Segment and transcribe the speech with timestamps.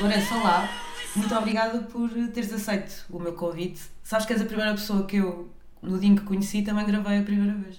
[0.00, 0.68] Lourenço, olá.
[1.16, 3.80] Muito obrigada por teres aceito o meu convite.
[4.04, 5.48] Sabes que és a primeira pessoa que eu,
[5.82, 7.76] no dia em que conheci, também gravei a primeira vez.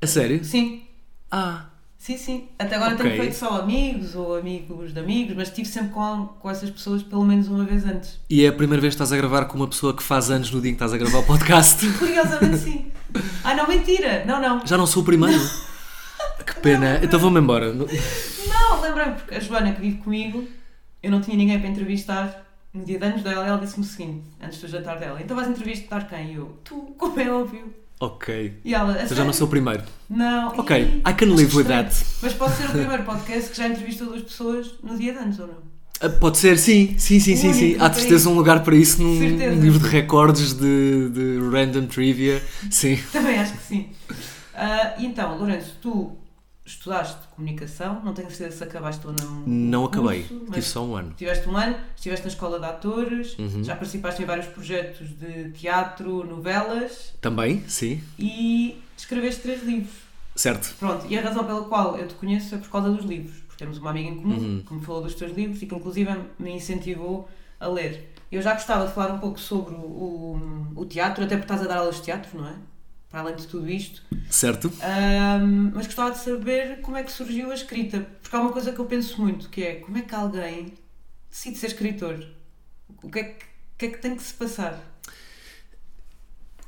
[0.00, 0.44] A sério?
[0.44, 0.82] Sim,
[1.30, 1.66] Ah,
[1.98, 2.48] sim, sim.
[2.58, 3.04] Até agora Ok.
[3.04, 7.02] tenho feito só amigos ou amigos de amigos, mas estive sempre com, com essas pessoas
[7.02, 8.18] pelo menos uma vez antes.
[8.30, 10.50] e é a primeira vez que estás a gravar com uma pessoa que faz anos
[10.50, 11.86] no dia em que estás a gravar o podcast.
[11.98, 12.90] Curiosamente, sim.
[13.44, 14.24] Ah, não, mentira!
[14.24, 14.66] Não, não.
[14.66, 15.38] Já não sou o primeiro?
[16.46, 16.98] Que pena.
[17.02, 17.74] Então vou-me embora.
[17.74, 20.48] Não, lembrei-me, porque a Joana que vive comigo,
[21.02, 22.44] eu não tinha ninguém para entrevistar.
[22.72, 25.48] No dia de anos dela, ela disse-me o seguinte, antes do jantar dela: Então vais
[25.48, 26.32] entrevistar quem?
[26.32, 27.72] E eu, tu, como é óbvio.
[28.00, 28.58] Ok.
[28.64, 29.82] E ela, "A Então já não sério?" sou o primeiro.
[30.08, 30.48] Não.
[30.58, 31.94] Ok, Ih, I can live with that.
[32.22, 35.38] Mas pode ser o primeiro podcast que já entrevistou duas pessoas no dia de anos,
[35.40, 35.78] ou não?
[36.00, 37.76] Ah, Pode ser, sim, sim, sim, sim, sim.
[37.80, 39.18] Há de certeza um lugar para isso num
[39.60, 42.40] livro de recordes de, de random trivia.
[42.70, 42.96] Sim.
[43.12, 43.88] Também acho que sim.
[44.98, 46.12] E então, Lourenço, tu
[46.68, 49.40] estudaste comunicação, não tenho certeza se acabaste ou não.
[49.46, 50.22] Não acabei.
[50.24, 51.14] curso, Tive só um ano.
[51.16, 53.64] Tiveste um ano, estiveste na escola de atores, Uhum.
[53.64, 58.00] já participaste em vários projetos de teatro, novelas Também, sim.
[58.18, 59.92] e escreveste três livros.
[60.36, 60.74] Certo.
[60.78, 63.56] Pronto, e a razão pela qual eu te conheço é por causa dos livros, porque
[63.64, 64.62] temos uma amiga em comum Uhum.
[64.66, 67.28] que me falou dos teus livros e que inclusive me incentivou
[67.58, 68.12] a ler.
[68.30, 71.62] Eu já gostava de falar um pouco sobre o, o, o teatro, até porque estás
[71.62, 72.52] a dar aulas de teatro, não é?
[73.10, 74.02] Para além de tudo isto.
[74.30, 74.70] Certo.
[74.82, 78.72] Ahm, mas gostava de saber como é que surgiu a escrita, porque há uma coisa
[78.72, 80.74] que eu penso muito, que é como é que alguém
[81.30, 82.22] decide ser escritor?
[83.02, 83.46] O que é que,
[83.78, 84.78] que, é que tem que se passar?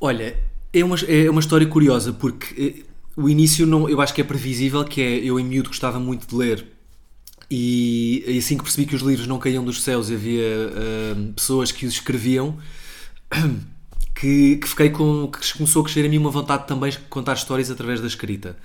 [0.00, 0.38] Olha,
[0.72, 4.24] é uma, é uma história curiosa porque eh, o início não, eu acho que é
[4.24, 6.66] previsível, que é eu em miúdo gostava muito de ler
[7.50, 11.32] e, e assim que percebi que os livros não caíam dos céus e havia ah,
[11.34, 12.56] pessoas que os escreviam
[14.20, 17.34] que, que fiquei com que começou a crescer em mim uma vontade também de contar
[17.34, 18.56] histórias através da escrita.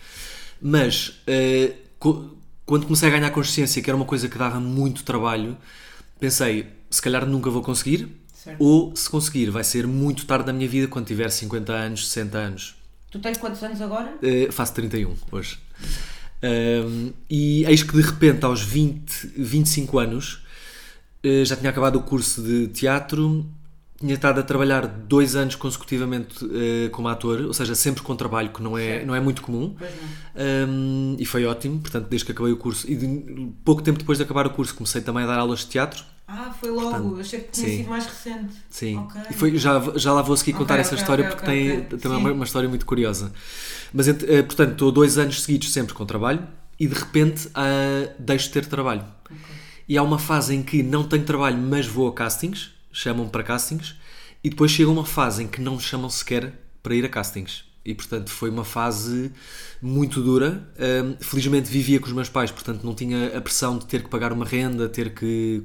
[0.61, 5.03] Mas eh, co- quando comecei a ganhar consciência que era uma coisa que dava muito
[5.03, 5.57] trabalho,
[6.19, 8.61] pensei, se calhar nunca vou conseguir, Certo.
[8.63, 12.38] ou se conseguir, vai ser muito tarde na minha vida quando tiver 50 anos, 60
[12.38, 12.75] anos.
[13.09, 14.17] Tu tens quantos anos agora?
[14.21, 15.57] Eh, faço 31 hoje.
[16.44, 20.41] Ahm, e eis que de repente, aos 20, 25 anos,
[21.23, 23.45] eh, já tinha acabado o curso de teatro,
[24.00, 28.50] tinha estado a trabalhar dois anos consecutivamente eh, como ator, ou seja, sempre com trabalho,
[28.50, 29.73] que não é, não é muito comum.
[30.35, 32.89] Um, e foi ótimo, portanto, desde que acabei o curso.
[32.89, 35.67] E de- pouco tempo depois de acabar o curso, comecei também a dar aulas de
[35.67, 36.03] teatro.
[36.28, 36.89] Ah, foi logo.
[36.89, 37.78] Portanto, Achei que tinha sim.
[37.78, 38.53] sido mais recente.
[38.69, 38.97] Sim.
[38.97, 39.22] Ok.
[39.29, 42.31] E foi, já, já lá vou seguir contar essa ok, história porque tem também uma,
[42.31, 43.31] uma história muito curiosa.
[43.94, 46.45] Mas, eh, portanto, estou dois anos seguidos sempre com trabalho
[46.79, 49.03] e de repente ah, deixo de ter trabalho.
[49.88, 53.44] E há uma fase em que não tenho trabalho, mas vou a castings, chamam-me para
[53.44, 53.95] castings,
[54.44, 57.66] e depois chega uma fase em que não me chamam sequer para ir a castings.
[57.83, 59.31] E portanto foi uma fase
[59.79, 60.67] muito dura.
[60.79, 64.09] Ahm, felizmente vivia com os meus pais, portanto não tinha a pressão de ter que
[64.09, 65.63] pagar uma renda, ter que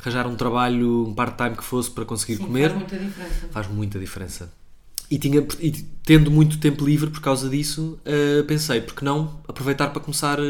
[0.00, 3.48] arranjar um trabalho, um part-time que fosse para conseguir Sim, comer faz muita diferença.
[3.50, 4.52] faz muita diferença.
[5.10, 5.72] E, tinha, e
[6.04, 10.42] tendo muito tempo livre por causa disso, eh, pensei, porque não aproveitar para começar eh,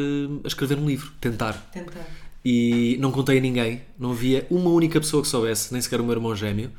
[0.44, 1.54] a escrever um livro, tentar.
[1.72, 2.06] Tentar.
[2.44, 6.04] E não contei a ninguém, não havia uma única pessoa que soubesse, nem sequer o
[6.04, 6.70] meu irmão gêmeo.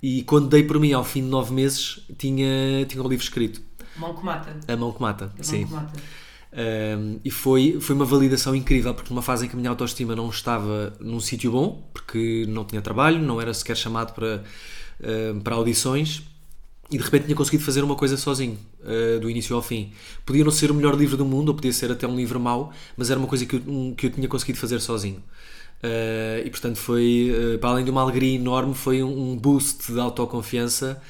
[0.00, 3.60] E quando dei por mim, ao fim de nove meses, tinha, tinha o livro escrito,
[3.96, 4.56] Mão que mata.
[4.66, 5.32] A Mão que Mata.
[5.38, 5.64] A Sim.
[5.66, 6.00] Mão que mata.
[6.54, 10.14] Um, e foi, foi uma validação incrível, porque numa fase em que a minha autoestima
[10.14, 14.42] não estava num sítio bom, porque não tinha trabalho, não era sequer chamado para,
[15.34, 16.22] um, para audições,
[16.92, 19.92] e de repente tinha conseguido fazer uma coisa sozinho, uh, do início ao fim.
[20.26, 22.70] Podia não ser o melhor livro do mundo, ou podia ser até um livro mau,
[22.96, 25.22] mas era uma coisa que eu, um, que eu tinha conseguido fazer sozinho.
[25.82, 29.90] Uh, e portanto foi, uh, para além de uma alegria enorme, foi um, um boost
[29.90, 31.00] de autoconfiança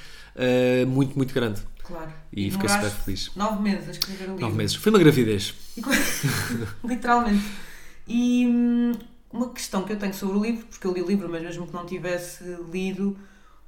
[0.89, 1.61] muito, muito grande.
[1.83, 2.11] Claro.
[2.33, 3.31] E fiquei super feliz.
[3.37, 4.41] Nove meses a escrever um livro.
[4.41, 4.77] Nove meses.
[4.77, 5.55] Foi uma gravidez.
[6.83, 7.45] Literalmente.
[8.09, 8.93] E hum,
[9.31, 11.67] uma questão que eu tenho sobre o livro, porque eu li o livro, mas mesmo
[11.67, 13.15] que não tivesse lido,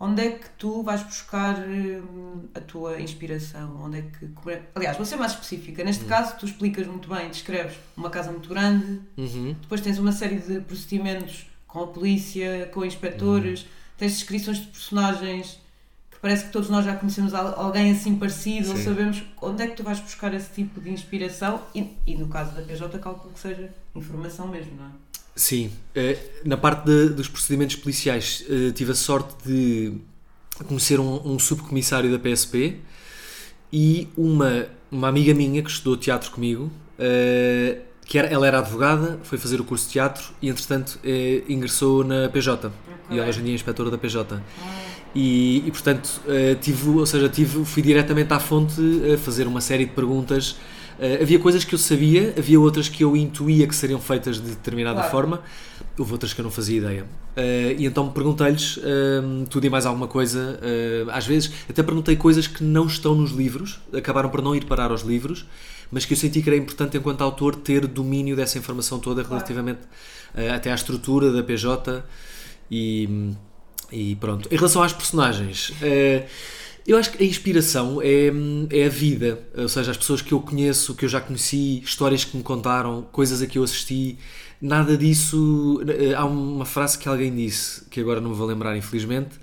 [0.04, 3.81] onde é que tu vais buscar hum, a tua inspiração?
[3.84, 4.50] Onde é que.
[4.50, 5.82] é- Aliás, vou ser mais específica.
[5.84, 9.54] Neste caso, tu explicas muito bem, descreves uma casa muito grande, Uhum.
[9.60, 13.68] depois tens uma série de procedimentos com a polícia, com inspectores, Uhum.
[13.98, 15.60] tens descrições de personagens
[16.10, 18.84] que parece que todos nós já conhecemos al- alguém assim parecido, ou Sim.
[18.84, 22.53] sabemos onde é que tu vais buscar esse tipo de inspiração e, e no caso
[22.54, 24.91] da PJ calculo que seja informação mesmo, não é?
[25.36, 29.92] Sim, eh, na parte de- dos procedimentos policiais eh, tive a sorte de
[30.66, 32.77] conhecer um, um subcomissário da PSP
[33.72, 39.19] e uma, uma amiga minha que estudou teatro comigo, eh, que era, ela era advogada,
[39.25, 41.01] foi fazer o curso de teatro e entretanto
[41.48, 42.71] ingressou na PJ
[43.10, 44.41] e ela hoje em dia é inspetora da PJ.
[45.16, 46.21] E, e, portanto,
[46.60, 48.75] tive, ou seja, tive, fui diretamente à fonte
[49.13, 50.57] a fazer uma série de perguntas.
[50.98, 54.50] Uh, havia coisas que eu sabia, havia outras que eu intuía que seriam feitas de
[54.50, 55.10] determinada Claro.
[55.10, 55.42] forma,
[55.98, 57.02] houve outras que eu não fazia ideia.
[57.36, 58.82] Uh, e então perguntei-lhes uh,
[59.50, 60.58] tudo e mais alguma coisa.
[60.62, 64.64] Uh, às vezes, até perguntei coisas que não estão nos livros, acabaram por não ir
[64.64, 65.44] parar aos livros,
[65.91, 69.80] mas que eu senti que era importante, enquanto autor, ter domínio dessa informação toda relativamente
[70.34, 72.04] uh, até à estrutura da PJ
[72.70, 73.32] e.
[73.92, 74.48] E pronto.
[74.50, 76.26] Em relação às personagens, eh,
[76.86, 78.31] eu acho que a inspiração é,
[78.71, 79.39] é a vida.
[79.57, 83.03] Ou seja, as pessoas que eu conheço, que eu já conheci, histórias que me contaram,
[83.10, 84.19] coisas a que eu assisti.
[84.60, 85.83] Nada disso.
[85.89, 89.36] eh, Há uma frase que alguém disse, que agora não me vou lembrar, infelizmente.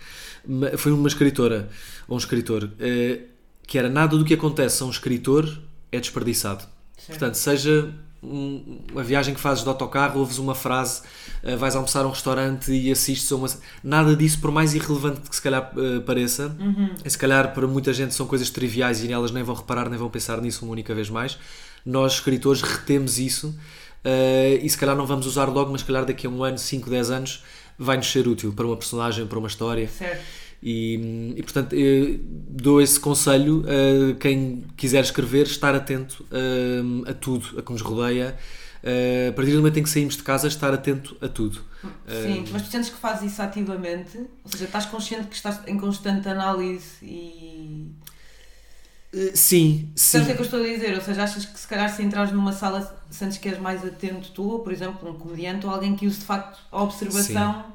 [0.78, 1.70] Foi uma escritora,
[2.08, 3.22] ou um escritor, eh,
[3.68, 5.48] que era nada do que acontece a um escritor
[5.92, 6.64] é desperdiçado.
[7.08, 11.02] Portanto, seja um- uma viagem que fazes de autocarro, ouves uma frase,
[11.44, 13.48] eh, vais almoçar a um restaurante e assistes a uma.
[13.84, 16.56] Nada disso, por mais irrelevante que se calhar eh, pareça,
[17.04, 19.98] e se calhar para muita gente são coisas triviais e elas nem vão reparar, nem
[19.98, 21.38] vão pensar nisso uma única vez mais.
[21.86, 23.56] Nós, escritores, retemos isso
[24.04, 26.58] eh, e se calhar não vamos usar logo, mas se calhar daqui a um ano,
[26.58, 27.44] 5, 10 anos,
[27.78, 29.88] vai-nos ser útil para uma personagem, para uma história.
[29.88, 30.22] Certo.
[30.64, 31.76] E, e, portanto
[32.50, 37.82] dou esse conselho a quem quiser escrever, estar atento hum, a tudo, a que nos
[37.82, 38.38] rodeia.
[38.84, 41.64] Uh, a partir do momento em que saímos de casa, estar atento a tudo.
[42.08, 44.18] Sim, mas tu sentes que fazes isso ativamente?
[44.18, 47.92] Ou seja, estás consciente que estás em constante análise e.
[49.14, 50.20] Uh, sim, sim.
[50.20, 50.96] Sabes o que é que eu estou a dizer?
[50.96, 54.32] Ou seja, achas que se calhar se entrares numa sala sentes que és mais atento
[54.32, 57.66] tu, ou por exemplo, um comediante ou alguém que use de facto a observação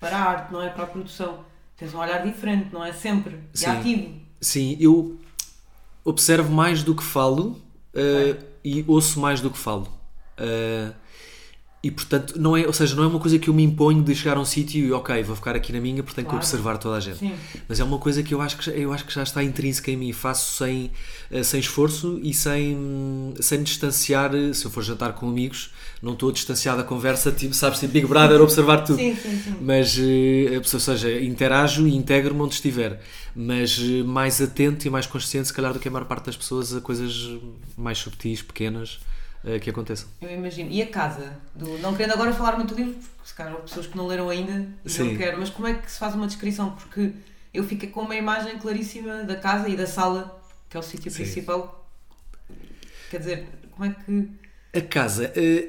[0.00, 1.44] para a arte, não é para a produção.
[1.76, 2.92] Tens um olhar diferente, não é?
[2.92, 3.38] Sempre.
[3.52, 3.66] E Sim.
[3.66, 4.14] ativo.
[4.40, 5.18] Sim, eu
[6.04, 7.60] observo mais do que falo
[7.94, 9.88] uh, e ouço mais do que falo.
[10.38, 10.94] Uh,
[11.86, 14.14] e portanto, não é, ou seja, não é uma coisa que eu me imponho de
[14.14, 16.42] chegar a um sítio e ok, vou ficar aqui na minha porque tenho que Claro.
[16.44, 17.18] observar toda a gente.
[17.18, 17.32] Sim.
[17.68, 19.90] Mas é uma coisa que eu acho que, já- eu acho que já está intrínseca
[19.90, 20.12] em mim.
[20.12, 20.90] Faço sem,
[21.30, 24.34] eh, sem esforço e sem, sem distanciar.
[24.34, 25.70] eh, Se eu for jantar com amigos,
[26.02, 28.98] não estou distanciado da conversa, tipo, sabes, tipo Big Brother, observar tudo.
[28.98, 29.54] Sim, sim, sim.
[29.60, 33.00] Mas, eh, ou seja, interajo e integro-me onde estiver.
[33.36, 36.74] Mas mais atento e mais consciente, se calhar, do que a maior parte das pessoas,
[36.74, 37.28] a coisas
[37.76, 39.00] mais subtis, pequenas,
[39.44, 40.08] eh, que aconteçam.
[40.20, 40.70] Eu imagino.
[40.70, 41.36] E a casa?
[41.54, 44.06] Do, não querendo agora falar muito do livro, porque se calhar há pessoas que não
[44.06, 45.04] leram ainda e Sim.
[45.10, 46.70] não quero, mas como é que se faz uma descrição?
[46.72, 47.12] Porque
[47.52, 51.10] eu fico com uma imagem claríssima da casa e da sala, que é o sítio
[51.10, 51.22] Sim.
[51.22, 51.88] principal.
[53.10, 54.28] Quer dizer, como é que.
[54.76, 55.32] A casa.
[55.36, 55.68] eh,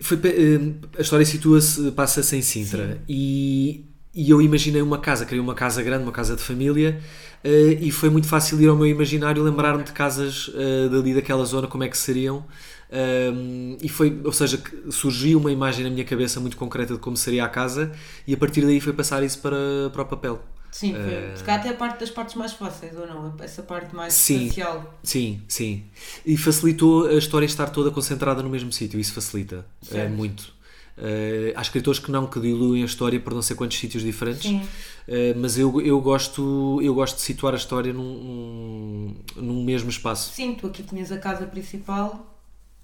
[0.00, 3.02] foi, eh, a história situa-se, passa-se em Sintra.
[3.08, 3.84] E,
[4.14, 7.00] e eu imaginei uma casa, queria uma casa grande, uma casa de família.
[7.44, 11.44] eh, e foi muito fácil ir ao meu imaginário lembrar-me de casas eh, dali daquela
[11.44, 12.46] zona, como é que seriam.
[12.90, 17.16] Um, e foi, ou seja, surgiu uma imagem na minha cabeça muito concreta de como
[17.16, 17.92] seria a casa,
[18.26, 20.42] e a partir daí foi passar isso para, para o papel.
[20.70, 21.44] Sim, foi.
[21.44, 23.34] Calhar até a parte das partes mais fáceis, ou não?
[23.40, 24.44] Essa parte mais Sim.
[24.44, 24.98] espacial.
[25.02, 25.84] Sim, sim.
[26.24, 29.00] E facilitou a história estar toda concentrada no mesmo sítio.
[29.00, 30.10] Isso facilita Certo.
[30.12, 30.52] muito.
[30.98, 34.68] Eh, há escritores que não, que diluem a história por não sei quantos sítios diferentes.
[35.06, 39.88] Eh, mas eu, eu, gosto, eu gosto de situar a história num, num, num mesmo
[39.88, 40.34] espaço.
[40.34, 42.37] Sim, tu aqui tinhas a casa principal,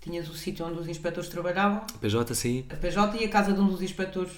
[0.05, 2.65] tinhas o sítio onde os inspectores trabalhavam, PJ, sim.
[2.71, 4.31] a PJ e a casa de um dos inspectores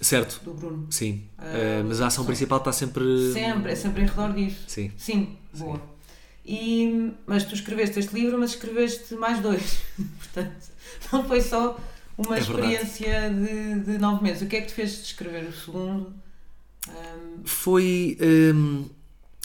[0.00, 0.86] Certo, do Bruno.
[0.90, 1.22] sim.
[1.40, 3.32] Eh, mas a ação só- principal está sempre.
[3.32, 4.64] Sempre, é sempre em redor disso.
[4.66, 4.90] Sim.
[4.96, 5.80] Sim, boa.
[6.44, 9.78] E, mas tu escreveste este livro, mas escreveste mais dois.
[10.18, 10.56] Portanto,
[11.12, 11.78] não foi só
[12.18, 14.42] uma É experiência de, de nove meses.
[14.42, 16.12] O que é que te fez escrever o segundo?
[16.88, 18.18] Ahm, Foi.
[18.20, 18.86] hum,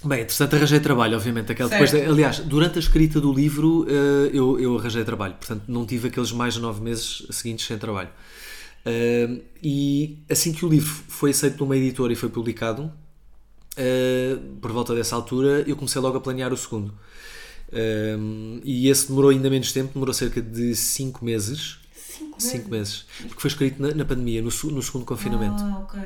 [0.03, 1.51] bem, entretanto arranjei trabalho, obviamente.
[1.51, 5.63] Aquela, depois, de- aliás, durante a escrita do livro eh, eu, eu arranjei trabalho, portanto
[5.67, 8.09] não tive aqueles mais de nove meses seguintes sem trabalho.
[8.85, 12.91] Hum, e assim que o livro foi aceito numa editora e foi publicado,
[13.75, 16.93] eh, por volta dessa altura, eu comecei logo a planear o segundo.
[18.63, 21.79] E esse demorou ainda menos tempo, demorou cerca de cinco meses.
[21.93, 23.05] cinco Cinco meses.
[23.09, 23.27] meses.
[23.27, 25.61] Porque foi escrito na, na pandemia, no, no segundo confinamento.
[25.63, 25.99] Ah, ok.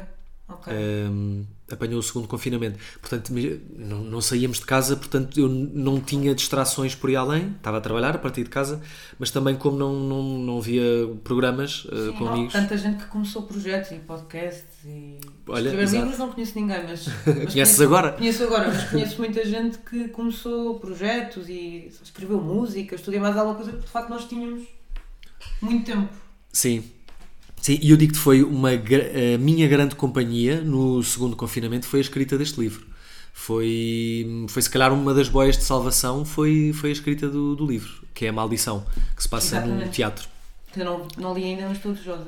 [0.53, 0.73] Ok.
[0.73, 2.77] Um, apanhou o segundo confinamento.
[2.99, 3.31] Portanto,
[3.77, 7.51] não, não saíamos de casa, portanto, eu não tinha distrações por aí além.
[7.57, 8.81] Estava a trabalhar a partir de casa,
[9.17, 10.83] mas também, como não, não, não havia
[11.23, 15.17] programas uh, Sim, com há amigos, tanta gente que começou projetos e podcasts e
[15.47, 18.11] Olha, escrever livros não conheço ninguém, mas, mas conheces conheço- agora?
[18.13, 23.55] Conheço agora, mas conheço muita gente que começou projetos e escreveu música, estudei mais alguma
[23.55, 24.67] coisa porque de facto nós tínhamos
[25.61, 26.09] muito tempo.
[26.51, 26.83] Sim.
[27.61, 31.99] Sim, e eu digo que foi uma, a minha grande companhia no segundo confinamento foi
[31.99, 32.85] a escrita deste livro.
[33.33, 37.65] Foi, foi se calhar uma das boias de salvação foi, foi a escrita do, do
[37.65, 39.91] livro, que é a Maldição, que se passa num Exatamente.
[39.95, 40.27] teatro.
[40.75, 42.27] Eu não, não li ainda, mas estou desejosa.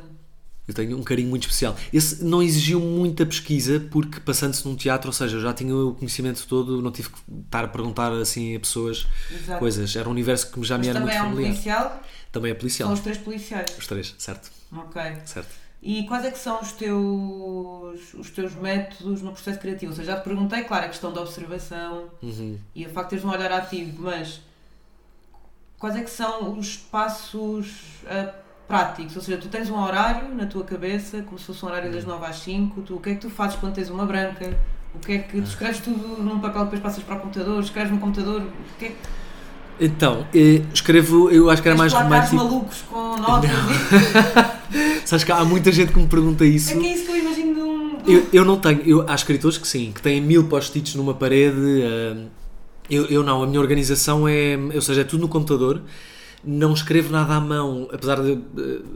[0.65, 1.75] Eu tenho um carinho muito especial.
[1.91, 5.93] Esse não exigiu muita pesquisa, porque passando-se num teatro, ou seja, eu já tinha o
[5.93, 9.59] conhecimento todo, não tive que estar a perguntar assim a pessoas Exato.
[9.59, 9.93] coisas.
[9.95, 11.51] Era um universo que já me Mas era também muito é um familiar.
[11.53, 12.87] policial, Também é policial.
[12.87, 13.77] são os três policiais.
[13.77, 15.01] Os três, certo, Ok.
[15.25, 15.49] certo.
[15.81, 19.91] E quais é que são os teus, os teus métodos no processo criativo?
[19.91, 22.57] Ou seja, já te perguntei, claro, a questão da observação Uhum.
[22.73, 24.41] e o facto de teres um olhar ativo, mas
[25.77, 27.67] quais é que são os passos
[28.07, 28.33] ah,
[28.67, 29.15] práticos?
[29.15, 31.95] Ou seja, tu tens um horário na tua cabeça, como se fosse um horário Uhum.
[31.95, 34.57] das 9 às 5, tu, o que é que tu fazes quando tens uma branca?
[34.95, 37.91] O que é que tu escreves tudo num papel, depois passas para o computador, escreves
[37.91, 38.95] no computador, o que é que
[39.79, 42.35] Então, eh, escrevo, eu acho que era mais romântico.
[42.35, 43.49] malucos com notas
[45.05, 46.71] Sabes que há muita gente que me pergunta isso.
[46.71, 47.97] É que é isso que eu imagino de um.
[48.05, 51.83] Eu, eu não tenho, eu, há escritores que sim, que têm mil post-its numa parede.
[51.83, 52.43] ah,
[52.89, 55.81] eu, eu não, a minha organização é, ou seja, é tudo no computador.
[56.45, 58.37] Não escrevo nada à mão, apesar de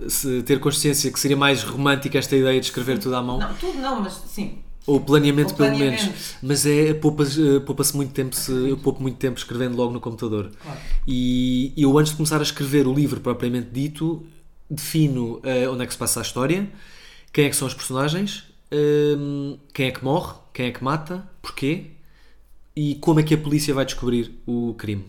[0.10, 3.40] se ter consciência que seria mais romântica esta ideia de escrever tudo à mão.
[3.40, 4.58] Não, tudo não, mas sim.
[4.88, 6.36] Ou planeamento, Ou pelo menos.
[6.42, 10.00] Mas é, poupa-se eh, poupa-se muito tempo, se, eu poupo muito tempo escrevendo logo no
[10.00, 10.50] computador.
[10.62, 10.80] Claro.
[11.06, 14.26] E eu, antes de começar a escrever o livro propriamente dito,
[14.70, 16.68] defino eh, onde é que se passa a história,
[17.34, 21.28] quem é que são os personagens, hum, quem é que morre, quem é que mata,
[21.42, 21.88] porquê
[22.76, 25.06] e como é que a polícia vai descobrir o crime.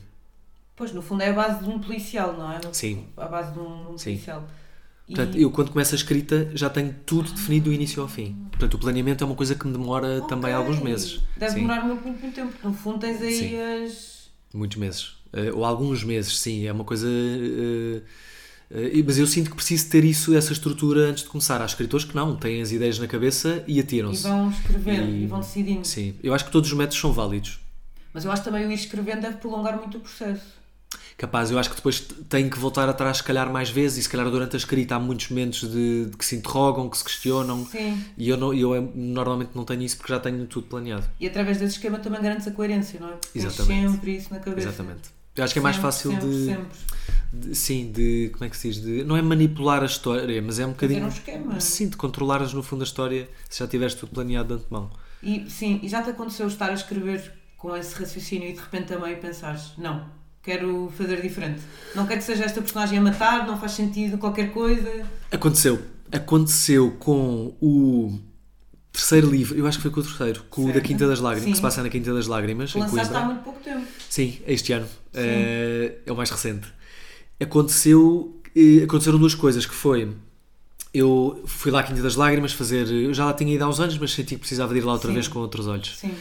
[0.74, 2.60] Pois, no fundo é a base de um policial, não é?
[2.64, 3.04] No- Sim.
[3.16, 4.20] A base de um, de um Sim.
[5.08, 5.10] Policial.
[5.10, 8.36] E- Portanto, eu quando começo a escrita já tenho tudo definido do início ao fim.
[8.50, 10.64] Portanto, o planeamento é uma coisa que me demora também Ok.
[10.66, 11.20] alguns meses.
[11.36, 11.60] Deve Sim.
[11.60, 12.52] demorar muito, muito, muito tempo.
[12.62, 13.56] No fundo tens aí Sim.
[13.60, 14.18] as.
[14.54, 15.12] Muitos meses.
[15.32, 16.66] Eh, ou alguns meses, sim.
[16.66, 17.06] É uma coisa.
[18.70, 21.60] eh, mas eu sinto que preciso ter isso, essa estrutura antes de começar.
[21.62, 24.22] Há escritores que não, têm as ideias na cabeça e E atiram-se.
[24.22, 25.26] vão escrevendo E- e...
[25.26, 25.86] vão decidindo.
[25.86, 26.14] Sim.
[26.22, 27.60] Eu acho que todos os métodos são válidos.
[28.12, 30.57] Mas eu acho também o ir escrevendo deve prolongar muito o processo.
[31.16, 33.98] Capaz, eu acho que depois tenho que voltar atrás, se calhar, mais vezes.
[33.98, 36.96] E se calhar durante a escrita há muitos momentos de, de que se interrogam, que
[36.96, 37.66] se questionam.
[37.66, 38.02] Sim.
[38.16, 41.04] E eu, não, eu eh, normalmente não tenho isso porque já tenho tudo planeado.
[41.18, 43.12] E através desse esquema também garantes a coerência, não é?
[43.12, 43.90] Porque tens Exatamente.
[43.92, 44.68] sempre isso na cabeça.
[44.68, 45.10] Exatamente.
[45.34, 46.78] Eu acho que é mais Sempre, fácil sempre, de, sempre.
[47.32, 48.30] de- Sim, de.
[48.32, 48.80] Como é que se diz?
[48.80, 51.04] De, não é manipular a história, mas é um bocadinho.
[51.04, 51.60] um esquema.
[51.60, 54.90] Sim, de controlares no fundo a história se já tiveres tudo planeado de antemão.
[55.22, 58.86] E sim, e já te aconteceu estar a escrever com esse raciocínio e de repente
[58.86, 60.06] também pensares, não,
[60.48, 61.60] quero fazer diferente.
[61.94, 65.04] Não quero que seja esta personagem a matar, não faz sentido qualquer coisa.
[65.30, 65.78] Aconteceu.
[66.10, 68.18] Aconteceu com o
[68.90, 70.86] terceiro livro, eu acho que foi com o terceiro, com o da Certo.
[70.86, 71.50] Quinta das Lágrimas, Sim.
[71.50, 73.86] que se passa na Quinta das Lágrimas, lançaste há muito pouco tempo.
[74.08, 74.86] Sim, este ano.
[75.12, 76.66] Eh, é o mais recente.
[77.38, 80.08] Aconteceu, eh, aconteceram duas coisas, que foi...
[80.94, 82.88] Eu fui lá à Quinta das Lágrimas fazer...
[82.90, 84.94] Eu já lá tinha ido há uns anos, mas senti que precisava de ir lá
[84.94, 85.14] outra Sim.
[85.14, 85.94] vez com outros olhos.
[85.98, 86.14] Sim.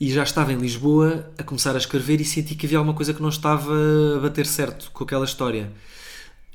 [0.00, 3.12] E já estava em Lisboa a começar a escrever e senti que havia alguma coisa
[3.12, 3.72] que não estava
[4.16, 5.72] a bater certo com aquela história.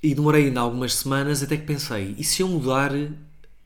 [0.02, 2.92] E demorei ainda algumas semanas até que pensei, e se eu mudar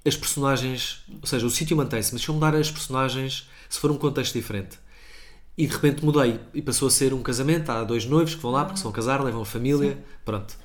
[0.06, 3.92] as personagens, ou seja, o sítio mantém-se, mas se eu mudar as personagens, se for
[3.92, 4.80] um contexto diferente.
[5.58, 8.52] E de repente mudei e passou a ser um casamento, há dois noivos que vão
[8.52, 10.56] lá porque se vão casar, levam a família, pronto.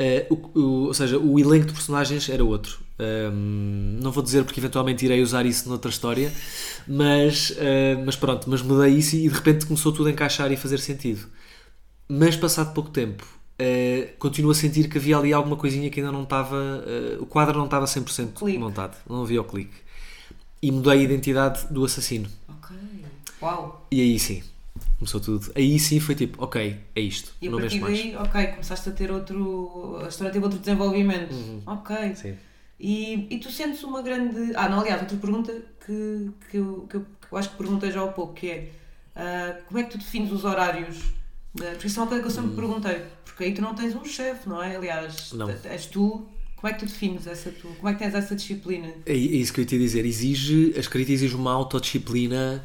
[0.00, 2.78] Eh, o- o- ou seja, o elenco de personagens era outro.
[3.00, 6.32] Ahm, não vou dizer porque eventualmente irei usar isso noutra história,
[6.86, 10.56] mas, ah, mas pronto, mas mudei isso e de repente começou tudo a encaixar e
[10.56, 11.26] fazer sentido.
[12.08, 13.26] Mas passado pouco tempo,
[13.58, 17.26] ah, continuo a sentir que havia ali alguma coisinha que ainda não estava, ah, o
[17.26, 18.58] quadro não estava 100% Clique.
[18.58, 19.74] montado, não havia o clique.
[20.62, 22.28] E mudei a identidade do assassino.
[22.48, 22.76] Ok.
[23.42, 23.86] Uau.
[23.90, 24.42] E aí sim,
[24.98, 25.50] começou tudo.
[25.54, 28.02] Aí sim foi tipo, ok, é isto, E a não partir mexo mais.
[28.02, 30.00] daí, ok, começaste a ter outro.
[30.04, 31.32] A história teve outro desenvolvimento.
[31.32, 31.62] Uhum.
[31.66, 32.14] Ok.
[32.14, 32.34] Sim.
[32.80, 34.52] E, e tu sentes uma grande.
[34.54, 35.52] Ah, não, aliás, outra pergunta
[35.84, 38.68] que, que, eu, que, eu, que eu acho que perguntei já há pouco, que é
[39.16, 40.96] ah, como é que tu defines os horários?
[41.54, 43.94] da- Porque isso é uma coisa que eu sempre perguntei, porque aí tu não tens
[43.96, 44.76] um chefe, não é?
[44.76, 45.38] Aliás, Hum.
[45.38, 45.50] Não.
[45.64, 46.28] és tu.
[46.56, 47.68] Como é que tu defines essa tu?
[47.68, 48.88] Como é que tens essa disciplina?
[49.06, 50.04] É, é isso que eu ia te dizer.
[50.04, 52.64] Exige, a escrita exige uma autodisciplina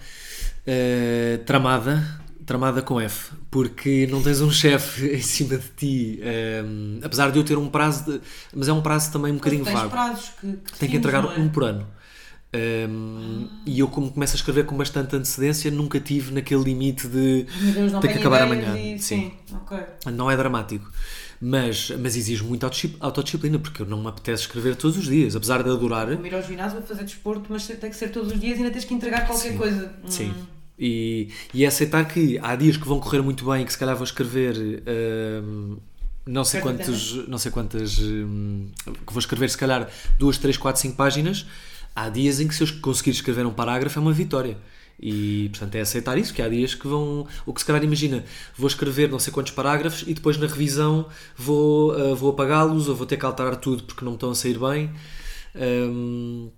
[0.65, 6.19] eh, tramada, tramada com F, porque não tens um chefe em cima de ti.
[6.21, 6.63] eh,
[7.03, 8.21] apesar de eu ter um prazo, de,
[8.53, 9.89] mas é um prazo também um bocadinho tens vago.
[9.89, 11.39] prazos que, que Tenho que entregar é?
[11.39, 11.87] um por ano.
[12.55, 17.47] Um, E eu, como começo a escrever com bastante antecedência, nunca tive naquele limite de
[17.73, 18.77] Deus, ter que acabar amanhã.
[18.77, 19.31] E, Sim.
[19.49, 19.55] sim.
[19.55, 19.77] ok.
[20.13, 20.91] Não é dramático.
[21.41, 25.35] Mas, mas exige muita autodisci- autodisciplina, porque eu não me apetece escrever todos os dias,
[25.35, 26.15] apesar de adorar.
[26.15, 28.61] Vou ir ao ginásio, vou fazer desporto, mas tem que ser todos os dias e
[28.61, 29.57] ainda tens que entregar qualquer Sim.
[29.57, 29.93] coisa.
[30.07, 30.29] Sim.
[30.29, 30.52] Hum.
[30.77, 34.03] E, e aceitar que há dias que vão correr muito bem, que se calhar vou
[34.03, 34.55] escrever
[35.43, 35.77] hum,
[36.25, 40.81] não sei quantos, não sei quantas, hum, que vou escrever se calhar duas, três, quatro,
[40.81, 41.45] cinco páginas.
[41.95, 44.57] Há dias em que se eu conseguir escrever um parágrafo é uma vitória.
[44.99, 47.27] E portanto é aceitar isso, que há dias que vão.
[47.45, 48.23] O que se calhar imagina,
[48.57, 52.95] vou escrever não sei quantos parágrafos e depois na revisão vou, ah, vou apagá-los ou
[52.95, 54.91] vou ter que alterar tudo porque não me estão a sair bem.
[55.55, 56.49] Um,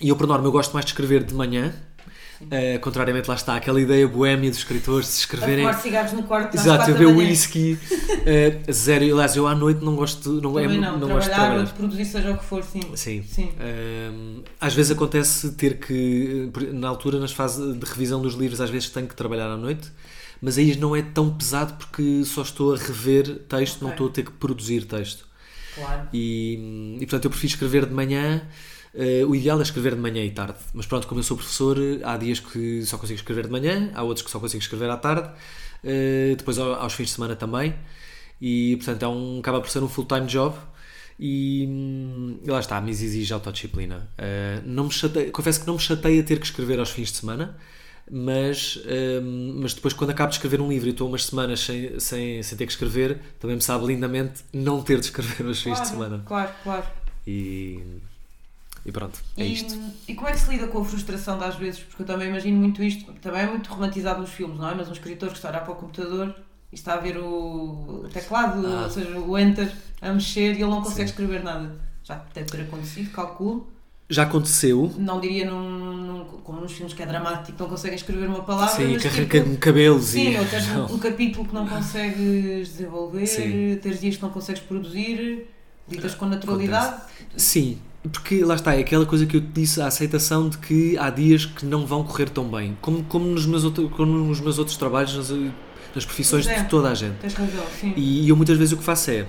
[0.00, 1.74] e eu, por norma, eu gosto mais de escrever de manhã.
[2.40, 5.66] Uh, contrariamente, lá está, aquela ideia boémia dos escritores de se escreverem.
[5.66, 6.54] A cigarros no quarto.
[6.54, 7.28] Exato, eu beber manhã.
[7.28, 7.78] whisky.
[7.78, 9.04] uh, zero.
[9.04, 12.04] Aliás, eu à noite não gosto, não, é, não, não, gosto de trabalhar, de produzir,
[12.04, 12.82] seja o que for, sim.
[12.94, 13.22] Sim.
[13.22, 13.52] Sim.
[13.60, 18.70] Um, às vezes acontece ter que, na altura, nas fases de revisão dos livros, às
[18.70, 19.90] vezes tenho que trabalhar à noite,
[20.40, 23.94] mas aí não é tão pesado porque só estou a rever texto, não Ok.
[23.94, 25.26] estou a ter que produzir texto.
[25.74, 26.08] Claro.
[26.12, 28.42] E, e, portanto eu prefiro escrever de manhã.
[28.96, 30.58] Eh, o ideal é escrever de manhã e tarde.
[30.72, 34.02] Mas pronto, como eu sou professor, há dias que só consigo escrever de manhã, há
[34.02, 35.28] outros que só consigo escrever à tarde,
[35.82, 37.74] eh, depois ao- aos fins de semana também.
[38.40, 40.56] E portanto é um, acaba por ser um full-time job.
[41.18, 44.08] E, hum, e lá está, me exige autodisciplina.
[44.18, 47.18] Eh, não me chateia, confesso que não me chateia ter que escrever aos fins de
[47.18, 47.56] semana,
[48.10, 48.78] mas,
[49.22, 52.42] hum, mas depois, quando acabo de escrever um livro e estou umas semanas sem, sem,
[52.42, 55.86] sem ter que escrever, também me sabe lindamente não ter de escrever aos fins de
[55.88, 56.22] semana.
[56.26, 56.84] Claro, claro.
[57.26, 57.80] E,
[58.86, 59.78] e pronto, é e, isto.
[60.06, 61.80] e como é que se lida com a frustração das vezes?
[61.80, 64.74] Porque eu também imagino muito isto, também é muito romantizado nos filmes, não é?
[64.74, 66.34] Mas um escritor que está a olhar para o computador
[66.70, 68.82] e está a ver o teclado, Ah.
[68.84, 69.72] ou seja, o enter
[70.02, 71.12] a mexer e ele não consegue Sim.
[71.14, 71.72] escrever nada.
[72.02, 73.70] Já deve ter acontecido, calculo.
[74.10, 75.62] Já aconteceu, Não diria num,
[75.96, 78.74] num- como nos filmes que é dramático, não conseguem escrever uma palavra.
[78.76, 80.38] sim, que tipo, cabelos Sim, e.
[80.38, 83.78] ou tens um, um capítulo que não consegues desenvolver, Sim.
[83.82, 85.48] tens dias que não consegues produzir,
[85.88, 87.00] lidas com naturalidade.
[87.34, 87.78] Sim,
[88.12, 91.10] porque lá está, é aquela coisa que eu te disse, a aceitação de que há
[91.10, 94.58] dias que não vão correr tão bem, como, como, nos, meus outro, como nos meus
[94.58, 95.30] outros trabalhos, nas,
[95.94, 96.62] nas profissões é.
[96.62, 97.16] de toda a gente.
[97.16, 97.94] Tens razão, sim.
[97.96, 99.26] E eu muitas vezes o que faço é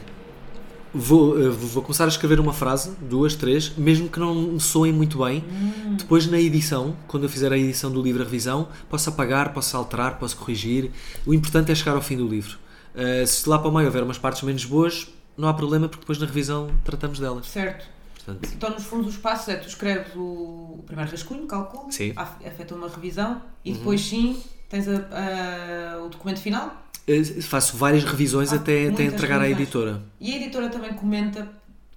[0.95, 4.93] vou, eh, vou começar a escrever uma frase, duas, três, mesmo que não me soem
[4.93, 5.43] muito bem.
[5.49, 5.95] Hum.
[5.97, 9.75] Depois na edição, quando eu fizer a edição do livro a revisão, posso apagar, posso
[9.75, 10.91] alterar, posso corrigir.
[11.25, 12.57] O importante é chegar ao fim do livro.
[12.95, 16.01] Eh, se lá para o meio houver umas partes menos boas, não há problema porque
[16.01, 17.45] depois na revisão tratamos delas.
[17.47, 17.94] Certo.
[18.25, 22.11] Portanto, Então, nos fundos, os passos é tu escreves o, primeiro rascunho, cálculo, Sim.
[22.15, 27.77] af- feita uma revisão e depois sim tens a- a- o documento final eh, faço
[27.77, 29.61] várias revisões Ah, até, até entregar à revisões.
[29.61, 30.01] editora.
[30.19, 31.47] e a editora também comenta,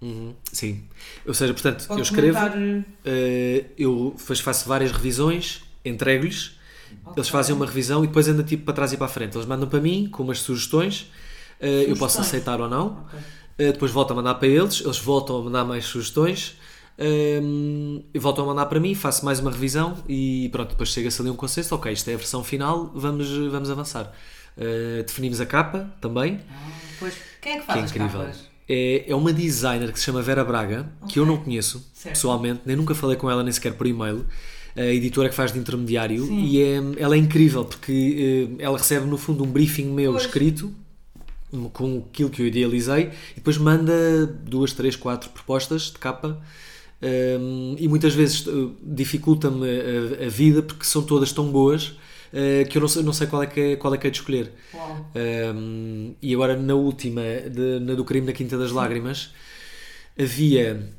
[0.01, 0.85] Uhum, Sim.
[1.27, 2.39] Ou seja, portanto, pode eu escrevo,
[3.05, 6.53] eh, eu faço várias revisões, entrego-lhes,
[7.05, 7.15] Ok.
[7.17, 9.37] eles fazem uma revisão e depois anda tipo para trás e para a frente.
[9.37, 11.11] Eles mandam para mim com umas sugestões,
[11.59, 12.27] eh, eu posso Sugestões.
[12.29, 13.19] aceitar ou não, Ok.
[13.59, 16.57] Eh, depois volto a mandar para eles, eles voltam a mandar mais sugestões.
[17.01, 21.21] ehm, e voltam a mandar para mim, faço mais uma revisão e pronto, depois chega-se
[21.23, 24.13] ali um consenso, ok, isto é a versão final, vamos, vamos avançar.
[24.57, 26.69] Eh, definimos a capa também, Ah,
[26.99, 27.15] pois.
[27.41, 28.21] Quem é que que faz é as incrível.
[28.21, 28.49] capas?
[28.69, 32.15] É, é uma designer que se chama Vera Braga, que eu não conheço Certo.
[32.17, 34.27] pessoalmente, nem nunca falei com ela nem sequer por e-mail.
[34.77, 36.45] A editora que faz de intermediário Sim.
[36.45, 40.25] e é, ela é incrível porque eh, ela recebe no fundo um briefing meu Pois.
[40.25, 40.75] escrito um,
[41.73, 46.41] com aquilo que eu idealizei e depois manda duas, três, quatro propostas de capa
[47.41, 48.51] um, e muitas vezes eh,
[48.83, 49.67] dificulta-me
[50.21, 51.93] a, a vida porque são todas tão boas
[52.33, 54.11] eh, que eu não sei, não sei qual, é que é, qual é que é
[54.11, 54.53] de escolher.
[55.55, 59.31] Um, e agora na última, de- na do crime na Quinta das Lágrimas,
[60.19, 60.93] havia.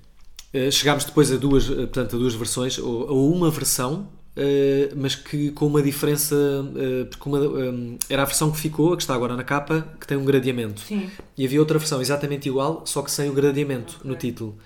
[0.53, 5.15] eh, chegámos depois a duas, portanto, a duas versões, ou a uma versão, eh, mas
[5.15, 6.35] que com uma diferença.
[6.75, 9.87] eh, porque uma, eh, era a versão que ficou, a que está agora na capa,
[9.99, 10.81] que tem um gradeamento.
[10.81, 11.09] Sim.
[11.37, 14.09] E havia outra versão exatamente igual, só que sem o gradeamento Ok.
[14.11, 14.57] no título.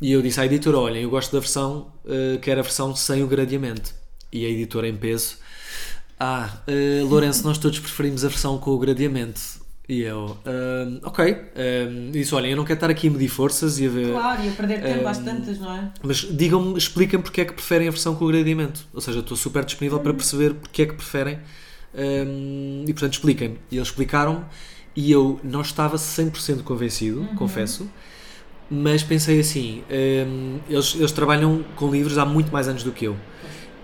[0.00, 2.94] E eu disse à editora: Olhem, eu gosto da versão eh, que era a versão
[2.96, 3.94] sem o gradeamento.
[4.32, 5.36] E a editora em peso:
[6.18, 9.40] Ah, eh, Lourenço, nós todos preferimos a versão com o gradeamento.
[9.88, 11.36] E eu: "Ahm, Ok.
[11.56, 14.12] Um, disse: Olhem, eu não quero estar aqui a medir forças e a ver.
[14.12, 15.90] Claro, e a perder tempo um, às tantas, não é?
[16.02, 18.86] Mas digam-me, expliquem porque é que preferem a versão com o gradeamento.
[18.94, 21.38] Ou seja, eu estou super disponível para perceber porque é que preferem.
[21.94, 23.58] Hum, e portanto, expliquem-me.
[23.70, 24.44] E eles explicaram-me
[24.96, 27.88] e eu não estava 100% convencido, confesso.
[28.70, 29.82] Mas pensei assim:
[30.68, 33.16] eles, eles trabalham com livros há muito mais anos do que eu.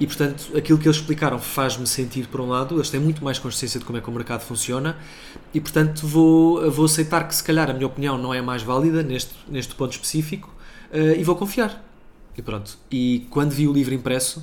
[0.00, 3.38] E portanto, aquilo que eles explicaram faz-me sentir, por um lado, eles têm muito mais
[3.38, 4.96] consciência de como é que o mercado funciona,
[5.52, 9.02] e portanto vou, vou aceitar que se calhar a minha opinião não é mais válida
[9.02, 10.52] neste, neste ponto específico
[10.90, 11.84] eh, e vou confiar.
[12.36, 12.78] E pronto.
[12.90, 14.42] E quando vi o livro impresso,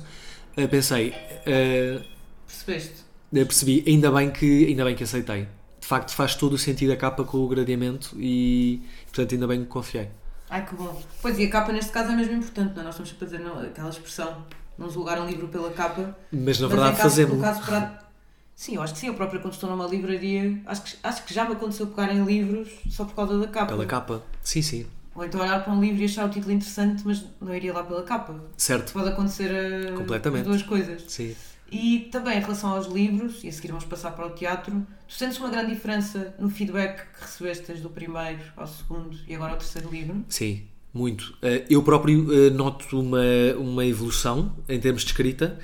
[0.56, 1.12] eh, pensei,
[1.44, 2.02] eh,
[2.46, 3.02] Percebeste?
[3.34, 5.48] eh, percebi, ainda bem, que, ainda bem que aceitei.
[5.80, 9.60] De facto, faz todo o sentido a capa com o gradeamento e, portanto, ainda bem
[9.62, 10.08] que confiei.
[10.50, 11.02] Ai que bom.
[11.20, 12.84] Pois e a capa neste caso é mesmo importante, não é?
[12.84, 14.46] Nós estamos sempre a dizer não, aquela expressão,
[14.78, 16.16] não julgar um livro pela capa.
[16.32, 17.38] Mas na verdade fazemos.
[17.66, 18.08] para...
[18.54, 21.32] Sim, eu acho que sim, eu própria quando estou numa livraria, acho que, acho que
[21.32, 23.66] já me aconteceu pegar em livros só por causa da capa.
[23.66, 24.22] Pela capa.
[24.42, 24.86] Sim, sim.
[25.14, 27.84] Ou então olhar para um livro e achar o título interessante, mas não iria lá
[27.84, 28.34] pela capa.
[28.56, 28.92] Certo.
[28.92, 30.42] Pode acontecer eh, Completamente.
[30.42, 31.04] as duas coisas.
[31.08, 31.34] Sim.
[31.70, 35.14] E também em relação aos livros, e a seguir vamos passar para o teatro, tu
[35.14, 39.52] sentes uma grande diferença no feedback que recebeste desde o primeiro ao segundo e agora
[39.52, 40.24] ao terceiro livro?
[40.28, 40.66] Sim.
[40.92, 41.34] Muito.
[41.42, 43.20] Uh, eu próprio uh, noto uma,
[43.58, 45.58] uma evolução em termos de escrita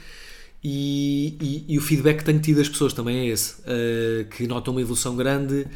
[0.67, 4.47] e, e, e, o feedback que tenho tido das pessoas também é esse, uh, que
[4.47, 5.67] notam uma evolução grande,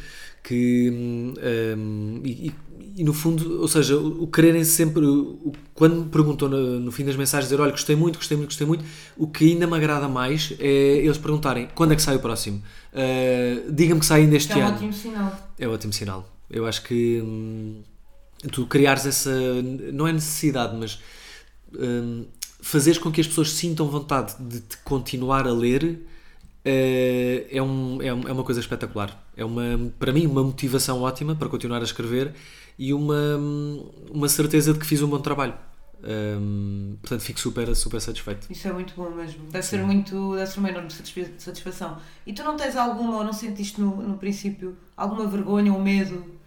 [0.41, 1.33] que um,
[1.77, 2.51] hum, e,
[2.95, 6.91] e, no fundo, ou seja, o, o quererem sempre, o, quando me perguntam no, no,
[6.91, 8.83] fim das mensagens, dizer olha, gostei muito, gostei muito, gostei muito,
[9.15, 12.57] o que ainda me agrada mais é eles perguntarem quando é que sai o próximo,
[12.57, 14.63] uh, diga-me que sai ainda este é ano.
[14.63, 15.49] É um ótimo sinal.
[15.59, 16.35] É um ótimo sinal.
[16.49, 17.83] Eu acho que hum,
[18.51, 19.31] tu criares essa,
[19.93, 20.99] não é necessidade, mas
[21.73, 22.25] hum,
[22.61, 26.05] fazeres com que as pessoas sintam vontade de te continuar a ler
[26.63, 29.17] é, é, um, é uma coisa espetacular.
[29.35, 32.33] É uma, para mim, uma motivação ótima para continuar a escrever
[32.77, 33.37] e uma,
[34.09, 35.53] uma certeza de que fiz um bom trabalho.
[36.01, 38.47] Um, portanto, fico super, super satisfeito.
[38.49, 39.47] Isso é muito bom mesmo.
[39.51, 40.89] Deve ser muito, deve ser uma enorme
[41.37, 41.97] satisfação.
[42.25, 46.38] E tu não tens alguma, ou não sentiste no, no princípio, alguma vergonha ou medo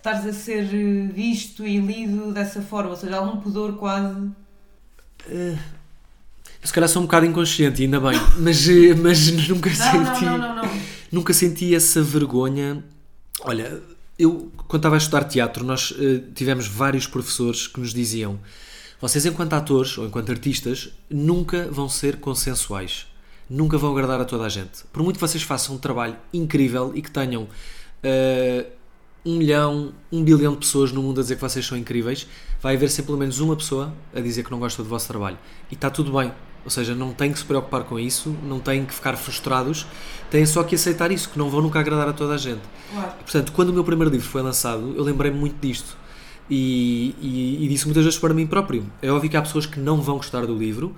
[0.00, 0.64] estares a ser
[1.12, 2.90] visto e lido dessa forma?
[2.90, 4.18] Ou seja, algum pudor quase?
[5.26, 5.58] Uh,
[6.64, 10.24] se calhar sou um bocado inconsciente, ainda bem, mas, eh, mas nunca não, senti.
[10.24, 10.80] Não, não, não,
[11.12, 12.82] nunca senti essa vergonha.
[13.42, 13.80] Olha,
[14.18, 18.38] eu, quando estava a estudar teatro, nós uh, tivemos vários professores que nos diziam:
[19.00, 23.06] vocês, enquanto atores ou enquanto artistas, nunca vão ser consensuais.
[23.48, 24.84] Nunca vão agradar a toda a gente.
[24.92, 28.79] Por muito que vocês façam um trabalho incrível e que tenham uh,
[29.24, 32.26] um milhão, um bilhão de pessoas no mundo a dizer que vocês são incríveis,
[32.60, 35.38] vai haver sempre pelo menos uma pessoa a dizer que não gosta do vosso trabalho.
[35.70, 36.32] E está tudo bem.
[36.64, 39.86] Ou seja, não têm que se preocupar com isso, não têm que ficar frustrados,
[40.30, 42.60] têm só que aceitar isso, que não vão nunca agradar a toda a gente.
[42.92, 43.12] Claro.
[43.20, 45.96] Portanto, quando o meu primeiro livro foi lançado, eu lembrei-me muito disto.
[46.50, 48.84] E, e, e, disse muitas vezes para mim próprio.
[49.00, 50.94] É óbvio que há pessoas que não vão gostar do livro,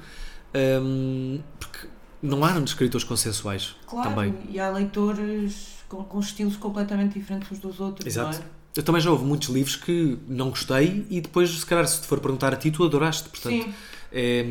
[0.82, 1.86] um, porque
[2.22, 4.34] não há escritores consensuais claro, também.
[4.48, 8.06] E há leitores com, com estilos completamente diferentes uns dos outros.
[8.06, 8.38] Exato.
[8.38, 8.62] É?
[8.74, 12.06] Eu também já houve muitos livros que não gostei e depois, se calhar, se te
[12.06, 13.28] for perguntar a ti, tu adoraste.
[13.28, 13.74] Portanto, Sim.
[14.10, 14.44] É,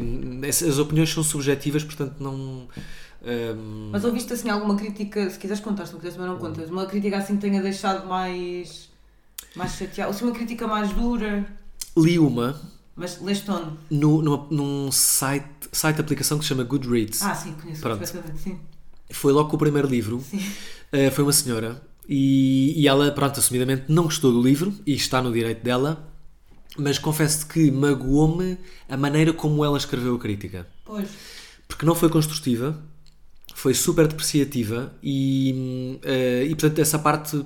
[0.48, 2.68] as opiniões são subjetivas, portanto, não.
[3.24, 3.90] Um...
[3.92, 6.86] Mas ouviste assim alguma crítica, se quiseres contar, se não quiseres, mas não contas, uma
[6.86, 8.90] crítica assim que tenha deixado mais.
[9.56, 11.46] mais chateado, ou se uma crítica mais dura?
[11.98, 12.60] Li uma.
[12.96, 13.72] Mas leste onde?
[13.90, 17.22] No, numa, num site, site aplicação que se chama Goodreads.
[17.24, 18.00] Ah, sim, conheço Pronto.
[18.00, 18.60] perfeitamente, sim.
[19.12, 20.22] Foi logo com o primeiro livro.
[20.22, 20.40] Sim.
[20.94, 25.22] Uh, foi uma senhora e, e ela, pronto, assumidamente não gostou do livro e está
[25.22, 26.12] no direito dela,
[26.78, 28.58] mas confesso que magoou-me
[28.90, 30.68] a maneira como ela escreveu a crítica.
[30.84, 31.08] Pois.
[31.68, 32.78] Porque não foi construtiva,
[33.56, 37.46] foi super depreciativa e, uh, e portanto essa parte uh,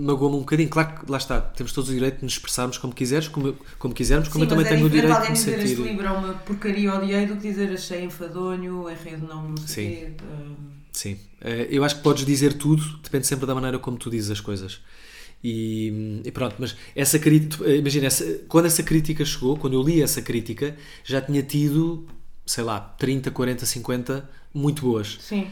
[0.00, 0.68] magoou-me um bocadinho.
[0.68, 3.92] Claro que lá está, temos todos o direito de nos expressarmos como quiseres, como, como
[3.92, 5.64] quisermos, como Sim, eu também é tenho o direito de me dizer sentir.
[5.64, 9.56] este livro é uma porcaria odiei do que dizer achei enfadonho, é rede não, não
[9.66, 9.90] sei Sim.
[9.90, 10.12] quê.
[10.22, 10.73] Uh...
[10.94, 14.30] Sim, uh, eu acho que podes dizer tudo, depende sempre da maneira como tu dizes
[14.30, 14.80] as coisas.
[15.42, 20.00] E, e, pronto, mas essa crítica, imagina, essa, quando essa crítica chegou, quando eu li
[20.00, 22.06] essa crítica, já tinha tido,
[22.46, 25.18] sei lá, 30, 40, 50 muito boas.
[25.20, 25.48] Sim.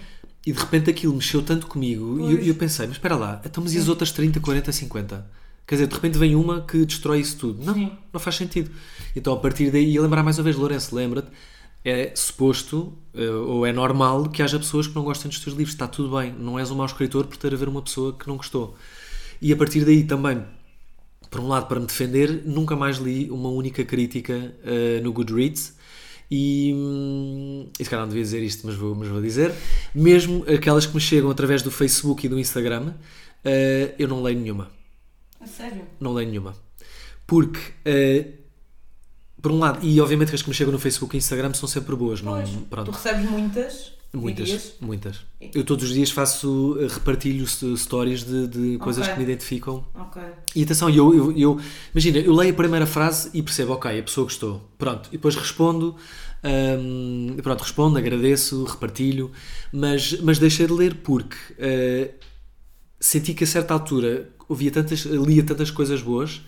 [0.47, 3.63] E de repente aquilo mexeu tanto comigo e eu, eu, pensei, mas espera lá, então
[3.63, 5.31] mas e as outras 30, 40, 50?
[5.67, 7.65] Quer dizer, de repente vem uma que destrói isso tudo.
[7.65, 7.93] Não, Sim.
[8.13, 8.71] não faz sentido.
[9.15, 11.29] Então a partir daí, ia lembrar mais uma vez, Lourenço, lembra-te,
[11.85, 12.97] é suposto
[13.47, 15.75] ou é normal que haja pessoas que não gostem dos teus livros.
[15.75, 18.27] Está tudo bem, não és um mau escritor por ter a ver uma pessoa que
[18.29, 18.77] não gostou.
[19.41, 20.45] E a partir daí também,
[21.29, 25.75] por um lado, para me defender, nunca mais li uma única crítica uh, no Goodreads.
[26.31, 29.53] E, hum, e se calhar não devia dizer isto, mas vou, mas vou dizer.
[29.95, 34.39] Mesmo aquelas que me chegam através do Facebook e do Instagram, uh, eu não leio
[34.39, 34.71] nenhuma.
[35.41, 35.83] A sério?
[35.99, 36.55] Não leio nenhuma.
[37.27, 38.42] Porque, uh,
[39.43, 41.69] por um lado, e obviamente que as que me chegam no Facebook e Instagram são
[41.69, 42.21] sempre boas.
[42.21, 42.91] Pois, não, pronto.
[42.91, 43.93] Tu recebes muitas?
[44.15, 44.73] Muitas, dirias?
[44.79, 45.21] muitas.
[45.55, 49.15] Eu todos os dias faço, eh, repartilho stories de, de coisas Ok.
[49.15, 49.85] que me identificam.
[49.95, 50.21] Ok.
[50.55, 51.61] E atenção, eu, eu, eu-
[51.95, 54.69] imagina, eu leio a primeira frase e percebo, ok, a pessoa gostou.
[54.77, 55.97] Pronto, e depois respondo,
[56.45, 59.31] hum, pronto, respondo, agradeço, repartilho,
[59.73, 62.11] mas, mas deixei de ler porque eh,
[63.01, 66.43] senti que a certa altura ouvia tantas, lia tantas coisas boas,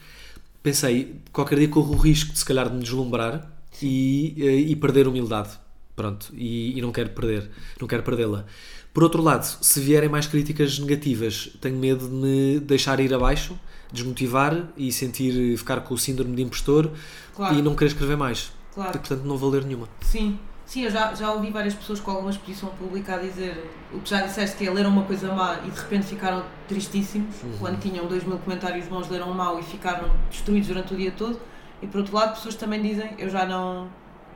[0.65, 4.75] pensei, qualquer dia corro o risco de se calhar de me deslumbrar e, eh, e
[4.75, 5.51] perder humildade.
[5.95, 7.49] Pronto, e, e não quero perder,
[7.81, 8.47] não quero perdê-la.
[8.93, 13.57] Por outro lado, se vierem mais críticas negativas, tenho medo de me deixar ir abaixo,
[13.93, 16.91] desmotivar e sentir, ficar com o síndrome de impostor
[17.37, 17.57] Claro.
[17.57, 18.51] e não querer escrever mais.
[18.73, 18.97] Claro.
[18.97, 19.89] E portanto não vou ler nenhuma.
[20.01, 20.39] Sim.
[20.67, 24.09] Sim, eu já, já ouvi várias pessoas com alguma exposição pública a dizer o que
[24.11, 27.59] já disseste que é leram uma coisa má e de repente ficaram tristíssimos Uhum.
[27.61, 31.39] quando tinham dois mil comentários bons, leram mau e ficaram destruídos durante o dia todo.
[31.83, 33.89] E por outro lado, pessoas também dizem eu já não,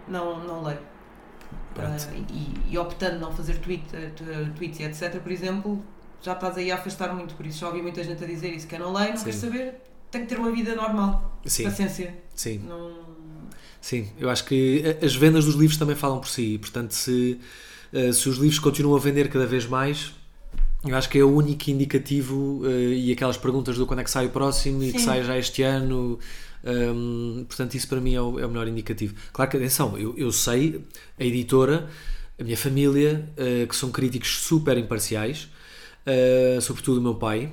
[0.07, 0.81] não, não leio.
[1.81, 1.97] Ah,
[2.31, 4.25] e, e optando não fazer tweet, eh, t-
[4.57, 5.83] tweets e etc, por exemplo,
[6.21, 7.61] já estás aí a afastar muito por isso.
[7.61, 9.25] Já ouvi muita gente a dizer isso, que eu não leio, não Sim.
[9.27, 11.39] quero saber, tem que ter uma vida normal.
[11.47, 11.65] Sim.
[11.65, 12.19] Paciência.
[12.35, 12.59] Sim.
[12.69, 13.18] Não...
[13.81, 16.59] Sim, eu acho que a- as vendas dos livros também falam por si.
[16.59, 17.39] Portanto, se,
[17.93, 20.13] eh, se os livros continuam a vender cada vez mais,
[20.85, 24.11] eu acho que é o único indicativo eh, e aquelas perguntas do quando é que
[24.11, 26.19] sai o próximo e que sai já este ano.
[26.65, 29.15] hum, portanto, isso para mim é o, é o melhor indicativo.
[29.33, 30.85] Claro que, atenção, eu, eu sei,
[31.19, 31.89] a editora,
[32.39, 35.49] a minha família, eh, que são críticos super imparciais,
[36.05, 37.53] eh, sobretudo o meu pai,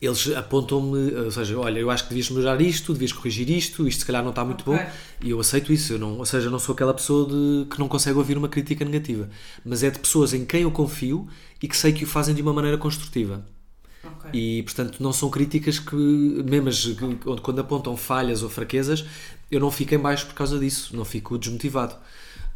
[0.00, 4.00] eles apontam-me, ou seja, olha, eu acho que devias melhorar isto, devias corrigir isto, isto
[4.00, 4.74] se calhar não está muito Ok.
[4.74, 4.90] bom,
[5.22, 7.88] e eu aceito isso, eu não, ou seja, não sou aquela pessoa de, que não
[7.88, 9.28] consegue ouvir uma crítica negativa,
[9.64, 11.26] mas é de pessoas em quem eu confio
[11.62, 13.44] e que sei que o fazem de uma maneira construtiva.
[14.04, 14.30] Ok.
[14.32, 19.04] E, portanto, não são críticas que, mesmo as que- quando apontam falhas ou fraquezas,
[19.50, 21.96] eu não fico em baixo por causa disso, não fico desmotivado.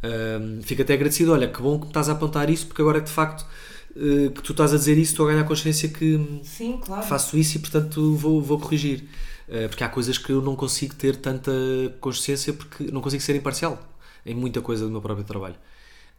[0.03, 2.97] Ahm, fico até agradecido, olha, que bom que me estás a apontar isso, porque agora
[2.99, 3.45] é de facto
[3.93, 7.03] que tu estás a dizer isso, estou a ganhar consciência que Sim, claro.
[7.03, 9.03] faço isso e, portanto, vou, vou corrigir.
[9.47, 11.51] Eh, porque há coisas que eu não consigo ter tanta
[11.99, 13.77] consciência porque não consigo ser imparcial
[14.25, 15.55] em muita coisa do meu próprio trabalho.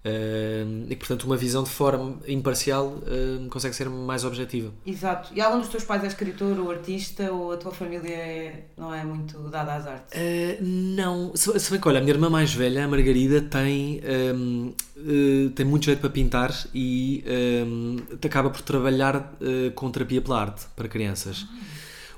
[0.05, 4.73] Eh, e, portanto, uma visão de fora imparcial eh, consegue ser mais objetiva.
[4.85, 5.31] Exato.
[5.33, 8.93] E algum dos teus pais é escritor ou artista ou a tua família é- não
[8.93, 10.11] é muito dada às artes?
[10.13, 14.01] Uh, não, se, se bem que olha, a minha irmã mais velha, a Margarida, tem,
[14.35, 17.25] um, uh, tem muito jeito para pintar e
[17.65, 21.47] um, acaba por trabalhar uh, com terapia pela arte para crianças.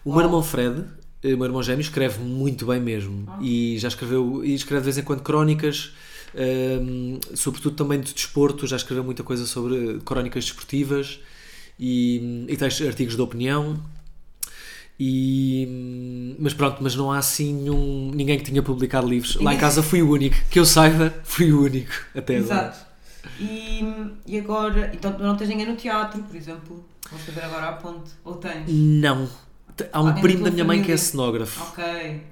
[0.02, 0.26] O meu Uau.
[0.26, 0.86] irmão Fred, uh,
[1.22, 4.96] o meu irmão gêmeo, escreve muito bem mesmo e já escreveu, e escreve de vez
[4.98, 5.92] em quando crónicas.
[6.36, 11.20] Um, sobretudo também de desporto, já escreveu muita coisa sobre crónicas desportivas
[11.78, 13.80] e, e textos, artigos de opinião.
[14.98, 19.36] E, mas pronto, mas não há assim nenhum, ninguém que tinha publicado livros.
[19.36, 22.68] Lá em casa fui o único, que eu saiba, fui o único até agora.
[22.68, 22.86] Exato.
[23.40, 23.82] E,
[24.26, 26.84] e agora, então não tens ninguém no teatro, por exemplo?
[27.10, 28.10] Vamos fazer agora a ponte.
[28.24, 28.64] Ou tens?
[28.68, 29.28] Não.
[29.92, 31.84] Há um Alguém primo da minha mãe que é cenógrafo Ok.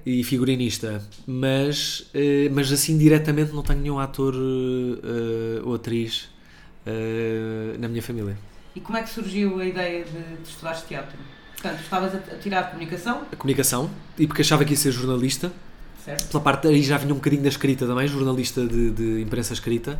[0.05, 6.29] e figurinista, mas, eh, mas assim diretamente não tenho nenhum ator eh, ou atriz
[6.85, 8.37] eh, na minha família.
[8.75, 11.17] E como é que surgiu a ideia de, de estudares teatro?
[11.53, 15.51] Portanto, estavas a, a tirar comunicação, A comunicação, e porque achava que ia ser jornalista,
[16.03, 16.29] certo?
[16.29, 19.99] pela parte aí já vinha um bocadinho da escrita também, jornalista de, de imprensa escrita,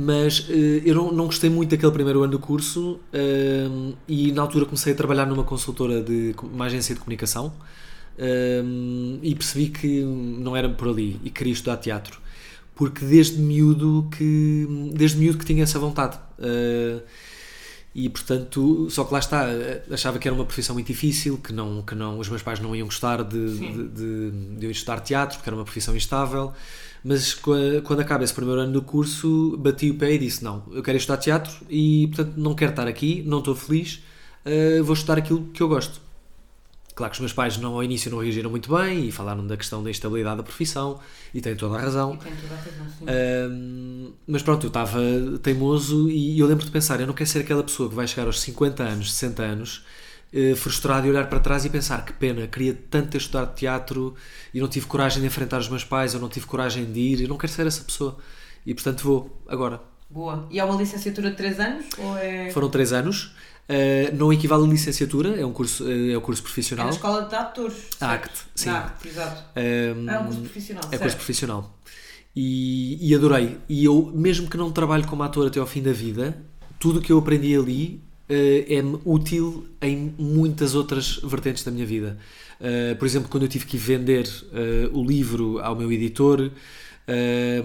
[0.00, 4.42] mas eh, eu não, não gostei muito daquele primeiro ano do curso ehm, e na
[4.42, 7.52] altura comecei a trabalhar numa consultora de uma agência de comunicação
[8.18, 12.20] ehm, e percebi que não era por ali e queria estudar teatro
[12.74, 17.00] porque desde miúdo que desde miúdo que tinha essa vontade Eh,
[17.92, 21.52] e portanto, só que lá está, eh, achava que era uma profissão muito difícil, que
[21.52, 25.00] não, que não, os meus pais não iam gostar de, de, de, de eu estudar
[25.00, 26.52] teatro, porque era uma profissão instável.
[27.02, 30.62] Mas qua- quando acaba esse primeiro ano do curso, bati o pé e disse: Não,
[30.72, 34.02] eu quero estudar teatro e portanto não quero estar aqui, não estou feliz,
[34.44, 36.00] eh, vou estudar aquilo que eu gosto.
[36.94, 39.56] Claro que os meus pais não, ao início não reagiram muito bem e falaram da
[39.56, 41.00] questão da instabilidade da profissão
[41.32, 42.16] e têm toda a razão.
[42.18, 45.00] Toda a razão, mas pronto, eu estava
[45.42, 48.26] teimoso e eu lembro de pensar: eu não quero ser aquela pessoa que vai chegar
[48.26, 49.84] aos 50 anos, 60 anos,
[50.32, 54.14] eh, frustrado e olhar para trás e pensar que pena, queria tanto ter estudado teatro
[54.54, 57.22] e não tive coragem de enfrentar os meus pais, eu não tive coragem de ir,
[57.22, 58.16] eu não quero ser essa pessoa.
[58.64, 59.80] E portanto vou, agora.
[60.08, 60.46] Boa.
[60.50, 61.86] E é uma licenciatura de 3 anos?
[61.98, 63.32] Ou é, Foram 3 anos,
[63.68, 66.86] eh, não equivale a licenciatura, é um curso, eh, é um curso é profissional.
[66.86, 67.76] na escola de atores?
[68.00, 68.70] ACT, sim.
[68.70, 69.42] ACT, exato.
[69.56, 71.02] Ahm, É um curso profissional, É certo.
[71.02, 71.78] curso profissional.
[72.34, 73.58] E, e adorei.
[73.68, 76.36] E eu, mesmo que não trabalhe como ator até ao fim da vida,
[76.78, 78.02] tudo o que eu aprendi ali
[78.68, 82.16] é-me útil em muitas outras vertentes da minha vida.
[82.60, 86.50] Eh, por exemplo, quando eu tive que vender eh, o livro ao meu editor,
[87.08, 87.62] eh,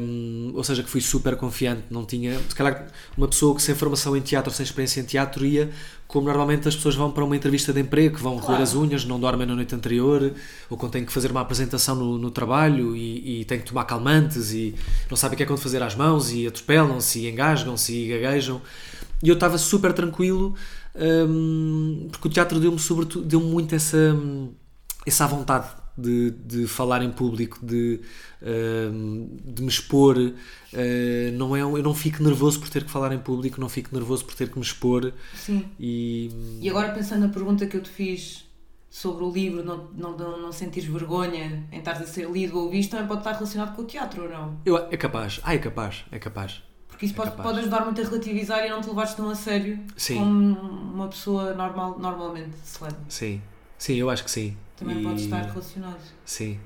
[0.54, 2.39] ou seja, que fui super confiante, não tinha.
[2.47, 5.69] Se calhar, uma pessoa que sem formação em teatro, sem experiência em teatro, ia
[6.08, 8.63] como normalmente as pessoas vão para uma entrevista de emprego, que vão roer Claro.
[8.63, 10.32] as unhas, não dormem na noite anterior,
[10.69, 13.86] ou quando têm que fazer uma apresentação no, no trabalho e, e têm que tomar
[13.86, 14.75] calmantes e
[15.10, 18.62] não sabem o que é quando fazer às mãos e atropelam-se e engasgam-se e gaguejam.
[19.23, 20.56] E eu estava super tranquilo
[20.95, 24.51] hum, porque o teatro deu-me sobretudo deu-me muito essa, hum,
[25.06, 28.01] essa vontade de, de falar em público, de,
[28.41, 30.17] hum, de me expor.
[30.17, 33.95] Uh, não é, eu não fico nervoso por ter que falar em público, não fico
[33.95, 35.13] nervoso por ter que me expor.
[35.34, 35.65] Sim.
[35.80, 38.45] E, E agora pensando na pergunta que eu te fiz
[38.89, 42.69] sobre o livro, não, não, não, não sentires vergonha em estares a ser lido ou
[42.69, 44.60] visto, também pode estar relacionado com o teatro ou não?
[44.65, 46.62] eu, é capaz, ah, é capaz, é capaz.
[46.95, 47.47] Porque isso É pode, capaz.
[47.49, 50.15] pode ajudar muito a relativizar e não te levares tão a sério Sim.
[50.15, 50.60] como
[50.93, 52.95] uma pessoa normal, normalmente se leva.
[53.10, 53.41] Sim,
[53.77, 54.55] sim, eu acho que sim.
[54.77, 55.99] Também E- pode estar relacionado.
[56.23, 56.58] Sim.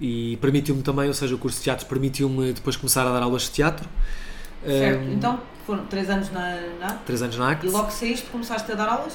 [0.00, 3.42] E permitiu-me também, ou seja, o curso de teatro permitiu-me depois começar a dar aulas
[3.42, 3.86] de teatro.
[4.64, 5.02] Certo.
[5.08, 7.66] Um, Então foram 3 anos na, na Três anos na ACT.
[7.66, 9.14] e logo que saíste começaste a dar aulas?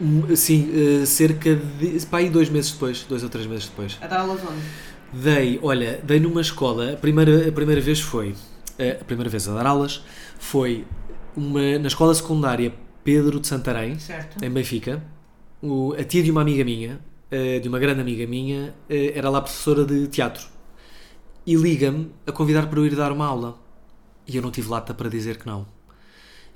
[0.00, 0.70] Hum, Sim,
[1.02, 2.06] eh, cerca de.
[2.06, 3.98] pá, aí dois meses depois, dois ou três meses depois.
[4.00, 4.62] A dar aulas onde?
[5.12, 8.34] Dei, olha, dei numa escola, a primeira, a primeira vez foi,
[8.90, 10.02] a primeira vez a dar aulas,
[10.38, 10.84] foi
[11.36, 12.72] uma, na escola secundária
[13.04, 14.44] Pedro de Santarém, Certo.
[14.44, 15.02] em Benfica.
[15.62, 19.30] O- a tia de uma amiga minha, eh, de uma grande amiga minha, eh, era
[19.30, 20.46] lá professora de teatro.
[21.46, 23.58] E liga-me a convidar para eu ir dar uma aula.
[24.26, 25.66] E eu não tive lata para dizer que não.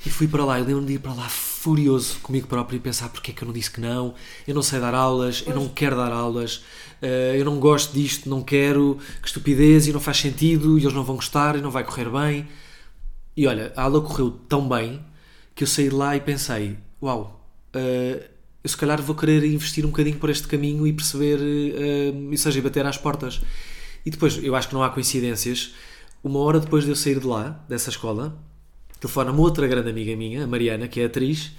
[0.04, 3.08] E fui para lá, eu lembro-me de ir para lá furioso comigo próprio e pensar
[3.08, 4.14] porque é que eu não disse que não,
[4.46, 6.62] eu não sei dar aulas, eu não quero dar aulas,
[7.02, 10.94] eh, eu não gosto disto, não quero, que estupidez e não faz sentido e eles
[10.94, 12.46] não vão gostar e não vai correr bem.
[13.36, 15.04] E olha, a aula correu tão bem
[15.54, 18.30] que eu saí de lá e pensei: uau, eh,
[18.62, 22.36] eu se calhar vou querer investir um bocadinho por este caminho e perceber, eh, ou
[22.36, 23.40] seja, e bater às portas.
[24.04, 25.74] E depois, eu acho que não há coincidências.
[26.22, 28.36] Uma hora depois de eu sair de lá, dessa escola,
[29.00, 31.52] telefona-me outra grande amiga minha, a Mariana, que é atriz,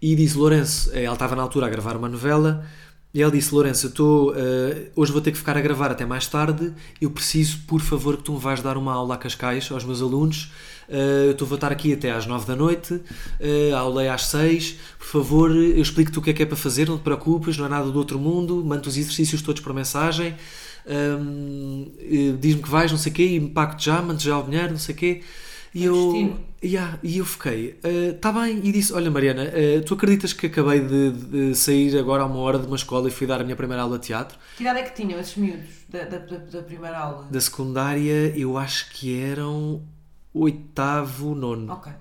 [0.00, 2.66] e diz: Lourenço, eh, ela estava na altura a gravar uma novela,
[3.12, 6.04] e ela disse: Lourenço, eu estou, eh, hoje vou ter que ficar a gravar até
[6.04, 9.70] mais tarde, eu preciso, por favor, que tu me vais dar uma aula a Cascais
[9.70, 10.50] aos meus alunos.
[10.90, 13.00] Eh, eu estou a estar aqui até às 9 da noite,
[13.38, 14.76] eh, a aula é às 6.
[14.98, 17.66] Por favor, eu explico-te o que é que é para fazer, não te preocupes, não
[17.66, 20.34] é nada do outro mundo, mando os exercícios todos por mensagem.
[20.86, 24.36] Hum, eh, diz-me que vais, não sei o quê, e me pago já, mando já
[24.38, 25.22] o dinheiro, não sei o quê.
[25.74, 26.40] E eu, destino.
[26.62, 27.78] Yeah, e eu fiquei,
[28.14, 32.22] está bem, e disse: Olha, Mariana, eh, tu acreditas que acabei de, de sair agora
[32.22, 34.36] a uma hora de uma escola e fui dar a minha primeira aula de teatro?
[34.56, 37.28] Que idade é que tinham esses miúdos da, da, da, primeira aula?
[37.30, 39.82] Da secundária, eu acho que eram
[40.34, 41.72] oitavo, nono.
[41.72, 41.92] Ok.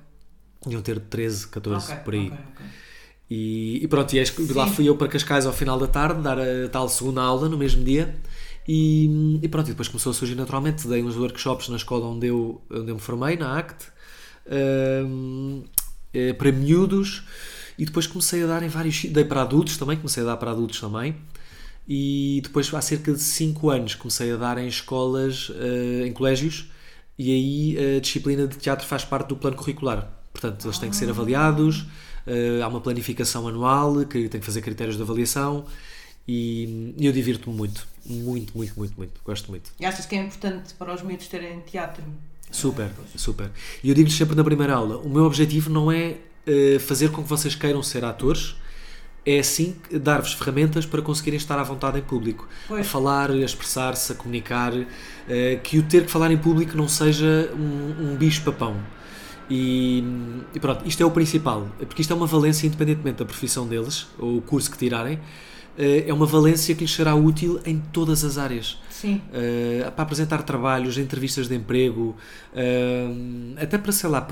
[0.67, 2.27] Iam ter 13, 14 Ok, por aí.
[2.27, 2.65] ok, ok.
[3.29, 6.67] E, e pronto, e lá fui eu para Cascais ao final da tarde, dar a
[6.69, 8.15] tal segunda aula no mesmo dia.
[8.71, 10.87] E, e pronto, e depois começou a surgir naturalmente.
[10.87, 13.87] Dei uns workshops na escola onde eu, onde eu me formei, na ACT,
[15.07, 15.63] hum,
[16.13, 17.23] eh, para miúdos.
[17.79, 19.05] E depois comecei a dar em vários.
[19.05, 21.15] Dei para adultos também, comecei a dar para adultos também.
[21.87, 26.69] E depois, há cerca de 5 anos, comecei a dar em escolas, eh, em colégios.
[27.17, 30.07] E aí a disciplina de teatro faz parte do plano curricular.
[30.31, 31.85] Portanto, eles têm que ser avaliados.
[32.27, 35.65] eh, há uma planificação anual que tem que fazer critérios de avaliação.
[36.31, 37.87] E, eu divirto-me muito.
[38.05, 39.19] Muito, muito, muito, muito.
[39.25, 39.71] Gosto muito.
[39.79, 42.03] E achas que é importante para os miúdos terem teatro?
[42.51, 43.49] Super, super.
[43.83, 47.23] E eu digo-lhes sempre na primeira aula: o meu objetivo não é eh, fazer com
[47.23, 48.55] que vocês queiram ser atores,
[49.25, 52.47] é sim dar-vos ferramentas para conseguirem estar à vontade em público.
[52.67, 52.85] Pois.
[52.85, 54.71] A falar, a expressar-se, a comunicar.
[55.27, 58.79] eh, que o ter que falar em público não seja um, um bicho-papão.
[59.49, 60.03] E,
[60.53, 64.05] e pronto, isto é o principal, porque isto é uma valência independentemente da profissão deles,
[64.19, 65.19] ou o curso que tirarem,
[66.07, 68.77] é uma valência que lhes será útil em todas as áreas.
[68.89, 69.21] Sim.
[69.29, 72.17] Uh, para apresentar trabalhos, entrevistas de emprego,
[72.53, 74.27] uh, até para, sei lá,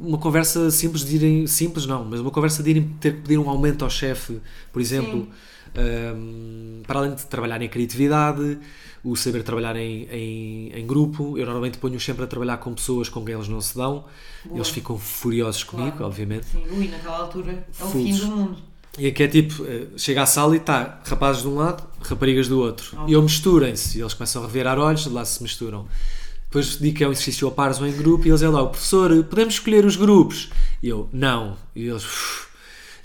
[0.00, 3.38] uma conversa simples de irem, simples não, mas uma conversa de irem ter que pedir
[3.38, 4.40] um aumento ao chefe,
[4.72, 5.28] por exemplo,
[5.68, 8.58] uh, para além de trabalhar em criatividade,
[9.04, 13.08] o saber trabalhar em, em, em grupo, eu normalmente ponho-os sempre a trabalhar com pessoas
[13.08, 14.04] com quem eles não se dão,
[14.44, 14.56] Boa.
[14.56, 16.06] eles ficam furiosos comigo, Claro.
[16.06, 16.46] obviamente.
[16.46, 18.58] Sim, ui, naquela altura é o fim do mundo.
[18.98, 22.48] E aqui é tipo, eh, chega à sala e está rapazes de um lado, raparigas
[22.48, 22.90] do outro.
[22.94, 23.04] Ok.
[23.08, 23.98] E eu misturem-se.
[23.98, 25.86] E eles começam a revirar olhos, lá se misturam.
[26.44, 28.62] Depois digo que é um exercício a pares ou em grupo e eles é lá,
[28.62, 30.48] o professor, podemos escolher os grupos?
[30.82, 31.56] E eu, não.
[31.76, 32.06] E eles,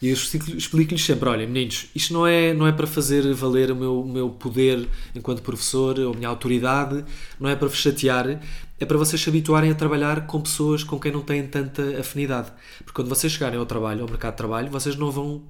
[0.02, 3.70] e eu explico- explico-lhes sempre, olha meninos, isto não é, não é para fazer valer
[3.70, 7.04] o meu, meu poder enquanto professor ou a minha autoridade,
[7.38, 8.40] não é para vos chatear,
[8.80, 12.50] é para vocês se habituarem a trabalhar com pessoas com quem não têm tanta afinidade.
[12.78, 15.42] Porque quando vocês chegarem ao trabalho, ao mercado de trabalho, vocês não vão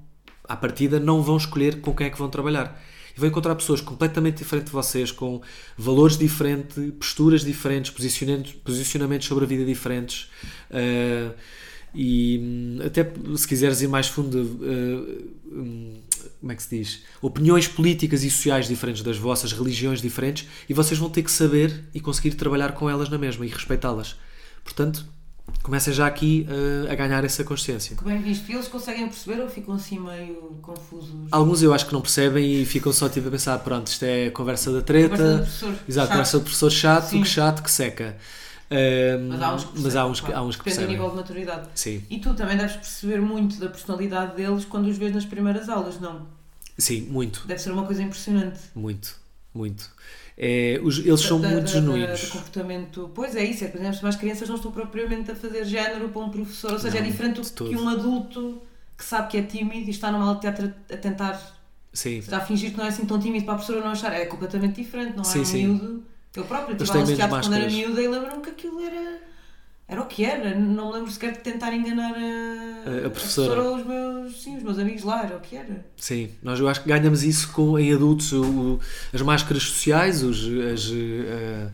[0.48, 2.80] à partida não vão escolher com quem é que vão trabalhar.
[3.16, 5.40] E vão encontrar pessoas completamente diferentes de vocês, com
[5.78, 10.28] valores diferentes, posturas diferentes, posicionamentos, posicionamentos sobre a vida diferentes.
[10.70, 11.30] eh,
[11.94, 16.00] e hum, até se quiseres ir mais fundo, hum,
[16.40, 17.02] como é que se diz?
[17.22, 21.84] Opiniões políticas e sociais diferentes das vossas, religiões diferentes, e vocês vão ter que saber
[21.94, 24.16] e conseguir trabalhar com elas na mesma e respeitá-las.
[24.64, 25.06] Portanto,
[25.62, 27.96] comecem já aqui eh, a ganhar essa consciência.
[27.96, 28.50] Que bem visto.
[28.50, 31.14] E eles conseguem perceber ou ficam assim meio confusos?
[31.30, 34.30] Alguns eu acho que não percebem e ficam só tipo a pensar, pronto, isto é
[34.30, 35.16] conversa da treta.
[35.16, 36.08] Conversa do professor Exato, chato.
[36.10, 37.22] conversa do professor chato, Sim.
[37.22, 38.16] que chato, que seca.
[39.28, 39.82] Mas há uns que percebem.
[39.84, 40.36] mas há uns claro.
[40.36, 40.96] há uns que Depende do percebem.
[40.96, 41.68] nível de maturidade.
[41.74, 45.68] Sim, E tu também deves perceber muito da personalidade deles quando os vês nas primeiras
[45.68, 46.26] aulas, não?
[46.76, 48.58] sim, muito, Deve ser uma coisa impressionante.
[48.74, 49.16] muito,
[49.54, 49.88] muito.
[50.36, 52.24] É, os- eles são Da- muito da- genuínos.
[52.28, 53.10] comportamento.
[53.14, 56.08] Pois é isso, é que, por exemplo, as crianças não estão propriamente a fazer género
[56.08, 58.60] para um professor, ou seja, Não, é diferente do que um adulto
[58.98, 61.40] que sabe que é tímido e está numa aula de teatro a tentar
[61.92, 64.12] Sim, já fingir que não é assim tão tímido para a professora não achar.
[64.12, 65.66] É completamente diferente, não é Sim, um sim.
[65.68, 66.04] miúdo.
[66.34, 67.72] Eu própria Eles tive aulas de teatro quando era máscaras.
[67.72, 69.18] miúda e lembro-me que aquilo era.
[69.86, 73.62] Era o que era, não me lembro sequer de tentar enganar a, A- a professora.
[73.62, 75.84] os meus, sim, os meus amigos lá, era o que era.
[75.96, 78.80] Sim, nós eu acho que ganhamos isso com, em adultos, o-
[79.12, 80.38] as máscaras sociais, os,
[80.72, 81.68] as, eh,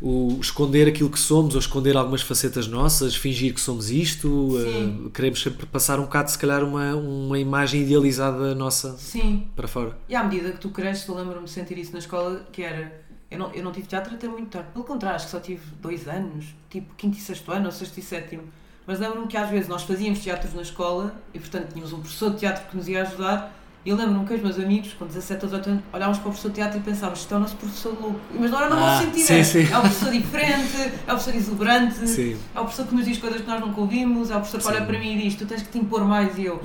[0.00, 5.10] o esconder aquilo que somos, ou esconder algumas facetas nossas, fingir que somos isto, eh,
[5.14, 9.96] queremos sempre passar um bocado, se calhar, uma, uma imagem idealizada nossa Sim, para fora.
[10.08, 13.06] e à medida que tu cresces, eu lembro-me de sentir isso na escola, que era,
[13.30, 15.62] eu não, eu não tive teatro até muito tarde, pelo contrário, acho que só tive
[15.80, 18.42] dois anos, tipo quinto e sexto ano, ou sexto e sétimo,
[18.86, 22.30] mas lembro-me que às vezes nós fazíamos teatros na escola, e portanto tínhamos um professor
[22.30, 23.54] de teatro que nos ia ajudar,
[23.84, 26.30] e eu lembro-me que os meus amigos, com 17 ou 18 anos, olhávamos para o
[26.30, 28.20] professor de teatro e pensávamos, isto é o nosso professor louco.
[28.38, 29.72] Mas não era no Ah, sentido, sim, é, sim.
[29.72, 32.36] é o professor diferente, é o professor exuberante, Sim.
[32.54, 34.66] é o professor que nos diz coisas que nós nunca ouvimos, é o professor que
[34.76, 36.60] olha para mim e diz, tu tens que te impor mais, e eu...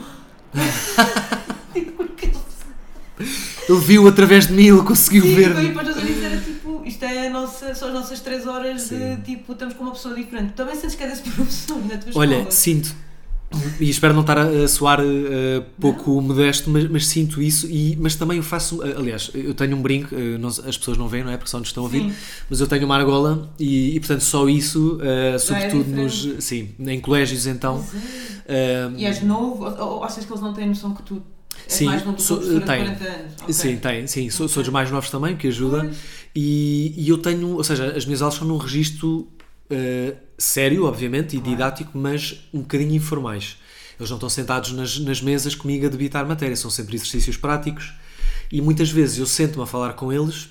[1.73, 2.03] Tipo,
[3.69, 5.63] Ele viu através de mim, ele conseguiu Sim, ver.
[5.63, 6.52] e para os amigos era tipo,
[6.85, 8.97] isto é nossa, são as nossas 3 horas Sim.
[9.17, 10.53] de tipo, estamos com uma pessoa diferente.
[10.53, 12.51] Também sentes que é desse professor na tua Olha, escola.
[12.51, 12.95] sinto,
[13.79, 17.95] e espero não estar a, a soar eh, pouco modesto, mas, mas sinto isso, e,
[18.01, 21.07] mas também eu faço, eh, aliás, eu tenho um brinco, eh, não- as pessoas não
[21.07, 21.37] veem, não é?
[21.37, 22.13] Porque só nos estão a ouvir, Sim.
[22.49, 26.43] mas eu tenho uma argola e, e, portanto só isso, eh, sobretudo nos, diferente.
[26.43, 27.85] sim, em colégios então,
[28.97, 31.21] E és novo, ou, ou achas que eles não têm noção que tu
[31.67, 32.91] és Sim, mais novo sou- uma professora tenho.
[32.91, 33.33] de 40 anos?
[33.41, 33.53] Ok.
[33.53, 35.89] Sim, tem, sim, sou, sou dos mais novos também, o que ajuda.
[36.35, 39.27] E, e eu tenho, ou seja, as minhas aulas são num registro
[39.69, 41.49] eh, sério, obviamente, e Claro.
[41.51, 43.57] didático, mas um bocadinho informais.
[43.99, 47.93] Eles não estão sentados nas, nas mesas comigo a debitar matéria, são sempre exercícios práticos.
[48.51, 50.49] E muitas vezes eu sento-me a falar com eles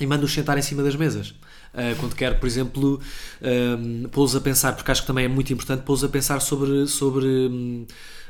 [0.00, 1.30] e mando-os sentar em cima das mesas.
[1.72, 3.00] Uh, quando quero, por exemplo,
[3.40, 6.86] um, pô-los a pensar, porque acho que também é muito importante pô-los a pensar sobre.
[6.86, 7.86] sobre um,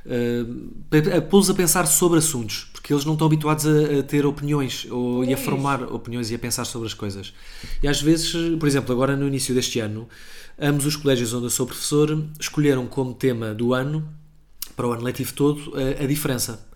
[0.07, 4.87] uh, pô-los a pensar sobre assuntos, porque eles não estão habituados a, a ter opiniões
[4.91, 7.33] ou, e a formar opiniões e a pensar sobre as coisas.
[7.83, 10.09] E às vezes, por exemplo, agora no início deste ano,
[10.59, 14.09] ambos os colégios onde eu sou professor escolheram como tema do ano,
[14.75, 16.73] para o ano letivo todo, a, a diferença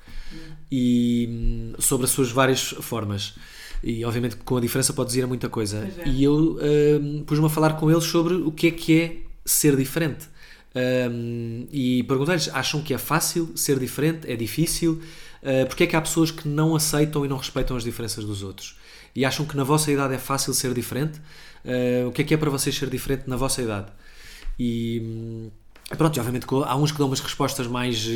[0.71, 3.35] e hum, sobre as suas várias formas.
[3.83, 5.89] E obviamente que com a diferença pode dizer muita coisa.
[5.99, 6.09] É.
[6.09, 6.59] E eu
[7.01, 10.29] hum, pus-me a falar com eles sobre o que é que é ser diferente.
[10.77, 14.31] Hum, e perguntei-lhes: acham que é fácil ser diferente?
[14.31, 15.01] É difícil?
[15.43, 18.43] Uh, porque é que há pessoas que não aceitam e não respeitam as diferenças dos
[18.43, 18.77] outros?
[19.15, 21.19] E acham que na vossa idade é fácil ser diferente?
[21.65, 23.87] Uh, o que é que é para vocês ser diferente na vossa idade?
[24.59, 25.51] E hum,
[25.97, 28.07] pronto, obviamente há uns que dão umas respostas mais,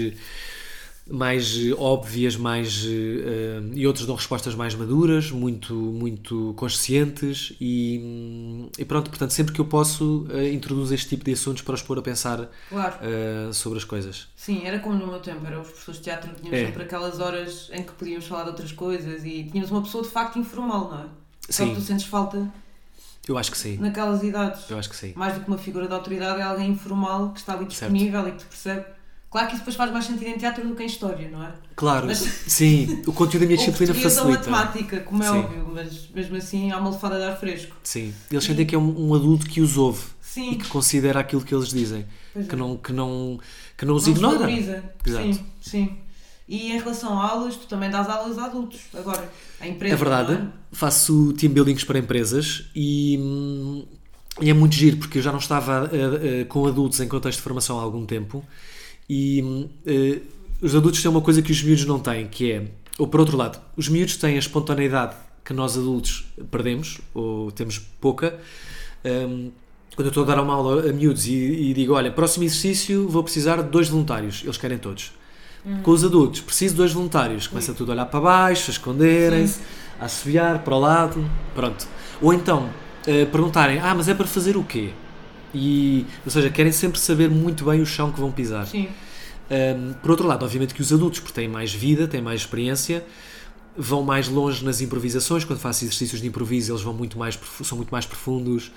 [1.11, 8.69] mais eh, óbvias mais, eh, e outros dão respostas mais maduras, muito, muito conscientes e,
[8.79, 11.83] e pronto, portanto sempre que eu posso eh, introduzo este tipo de assuntos para os
[11.83, 12.95] pôr a pensar Claro.
[13.03, 14.29] eh, sobre as coisas.
[14.37, 16.67] Sim, era como no meu tempo, eram os professores de teatro, tínhamos É.
[16.67, 20.11] sempre aquelas horas em que podíamos falar de outras coisas e tínhamos uma pessoa de
[20.11, 21.07] facto informal, não é?
[21.49, 21.71] Só Sim.
[21.71, 22.49] que tu sentes falta
[23.29, 24.71] Eu acho que sim, naquelas idades.
[24.71, 25.13] eu acho que sim.
[25.17, 27.93] mais do que uma figura de autoridade, é alguém informal que está ali Certo.
[27.93, 28.85] disponível e que te percebe.
[29.31, 31.53] Claro que isso depois faz mais sentido em teatro do que em história, não é?
[31.77, 34.51] Claro, Mas- sim, o conteúdo da minha disciplina facilita.
[34.51, 35.39] matemática, como é Sim.
[35.39, 37.77] óbvio, mas mesmo assim há uma lefada de ar fresco.
[37.85, 41.21] Sim, eles sentem que é um, um adulto que os ouve e Sim, que considera
[41.21, 42.59] aquilo que eles dizem, pois que é.
[42.59, 43.39] não, que não,
[43.79, 44.51] que não os Não ignora.
[44.51, 44.85] Exato.
[45.07, 45.99] Sim, sim.
[46.49, 49.95] E em relação a aulas, tu também dás aulas a adultos, agora, a empresa.
[49.95, 50.47] É verdade, é?
[50.73, 53.85] faço team buildings para empresas e, hum,
[54.41, 57.39] e é muito giro porque eu já não estava eh, eh, com adultos em contexto
[57.39, 58.45] de formação há algum tempo
[59.13, 60.21] e eh,
[60.63, 62.63] os adultos têm uma coisa que os miúdos não têm, que é,
[62.97, 67.81] ou por outro lado, os miúdos têm a espontaneidade que nós adultos perdemos ou temos
[68.01, 68.39] pouca.
[69.05, 69.51] Hum,
[69.97, 73.09] quando eu estou a dar uma aula a miúdos e, e digo, olha, próximo exercício
[73.09, 75.13] vou precisar de dois voluntários, eles querem todos.
[75.83, 77.49] Com os adultos, preciso de dois voluntários.
[77.49, 79.61] Começa tudo a olhar para baixo, a esconderem-se,
[80.01, 81.87] a assobiar para o lado, pronto.
[82.23, 82.71] Ou então,
[83.07, 84.91] eh, perguntarem, ah, mas é para fazer o quê?
[85.55, 88.67] E, ou seja, querem sempre saber muito bem o chão que vão pisar.
[88.67, 88.89] Sim,
[89.51, 93.05] Um, por outro lado, obviamente que os adultos, porque têm mais vida, têm mais experiência,
[93.77, 95.45] vão mais longe nas improvisações.
[95.45, 98.71] Quando faço exercícios de improviso, eles vão muito mais, são muito mais profundos,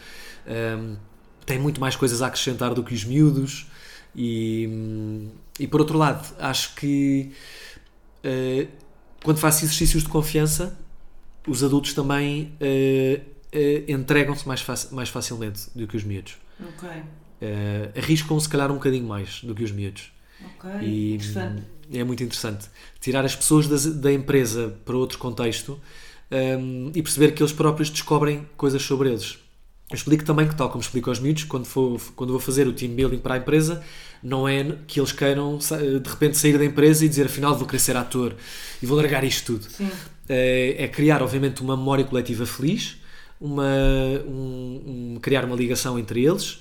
[0.48, 0.96] um,
[1.46, 3.68] têm muito mais coisas a acrescentar do que os miúdos.
[4.16, 4.68] E,
[5.60, 7.32] e por outro lado, acho que
[8.26, 8.68] uh,
[9.24, 10.76] quando faço exercícios de confiança,
[11.48, 13.22] os adultos também uh,
[13.56, 16.36] uh, entregam-se mais, faci- mais facilmente do que os miúdos.
[16.60, 16.90] Ok.
[16.90, 20.12] Uh, arriscam se calhar um bocadinho mais do que os miúdos.
[20.58, 20.70] Ok.
[20.82, 21.64] E Interessante.
[21.92, 22.68] é muito interessante.
[23.00, 25.80] Tirar as pessoas das- da, empresa para outro contexto
[26.60, 29.38] hum, e perceber que eles próprios descobrem coisas sobre eles.
[29.90, 32.74] Eu explico também que, tal como explico aos miúdos, quando, for, quando vou fazer o
[32.74, 33.84] team building para a empresa,
[34.24, 37.80] não é que eles queiram de repente sair da empresa e dizer afinal vou querer
[37.80, 38.34] ser ator
[38.82, 39.68] e vou largar isto tudo.
[40.28, 42.98] É, é criar, obviamente, uma memória coletiva feliz,
[43.44, 43.64] uma,
[44.26, 46.60] um- um- criar uma ligação entre eles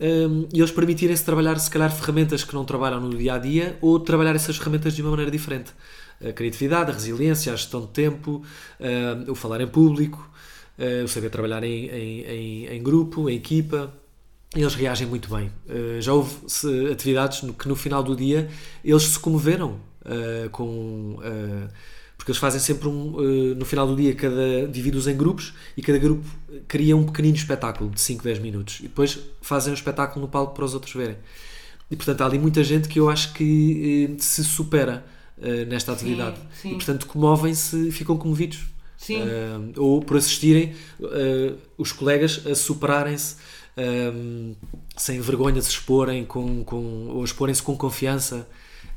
[0.00, 3.78] um, e eles permitirem-se trabalhar, se calhar, ferramentas que não trabalham no dia a dia
[3.80, 5.70] ou trabalhar essas ferramentas de uma maneira diferente.
[6.26, 8.42] A criatividade, a resiliência, a gestão de tempo,
[8.80, 10.28] uh, o falar em público,
[10.78, 13.92] uh, o saber trabalhar em, em, em, em grupo, em equipa.
[14.54, 15.50] Eles reagem muito bem.
[15.68, 16.34] Uh, já houve
[16.92, 18.48] atividades no, que no final do dia
[18.84, 21.18] eles se comoveram uh, com.
[21.20, 21.95] Uh,
[22.26, 23.54] porque eles fazem sempre um.
[23.56, 26.24] no final do dia, cada divide-os em grupos e cada grupo
[26.66, 28.80] cria um pequenino espetáculo de 5, 10 minutos.
[28.80, 31.16] E depois fazem o um espetáculo no palco para os outros verem.
[31.88, 35.06] E portanto há ali muita gente que eu acho que se supera
[35.68, 36.36] nesta atividade.
[36.36, 36.68] Sim, sim.
[36.70, 38.64] E portanto comovem-se, ficam comovidos.
[38.98, 39.20] Sim.
[39.76, 40.74] ou por assistirem
[41.78, 43.36] os colegas a superarem-se
[43.76, 44.54] um,
[44.96, 48.48] sem vergonha de se exporem com, com, ou exporem-se com confiança.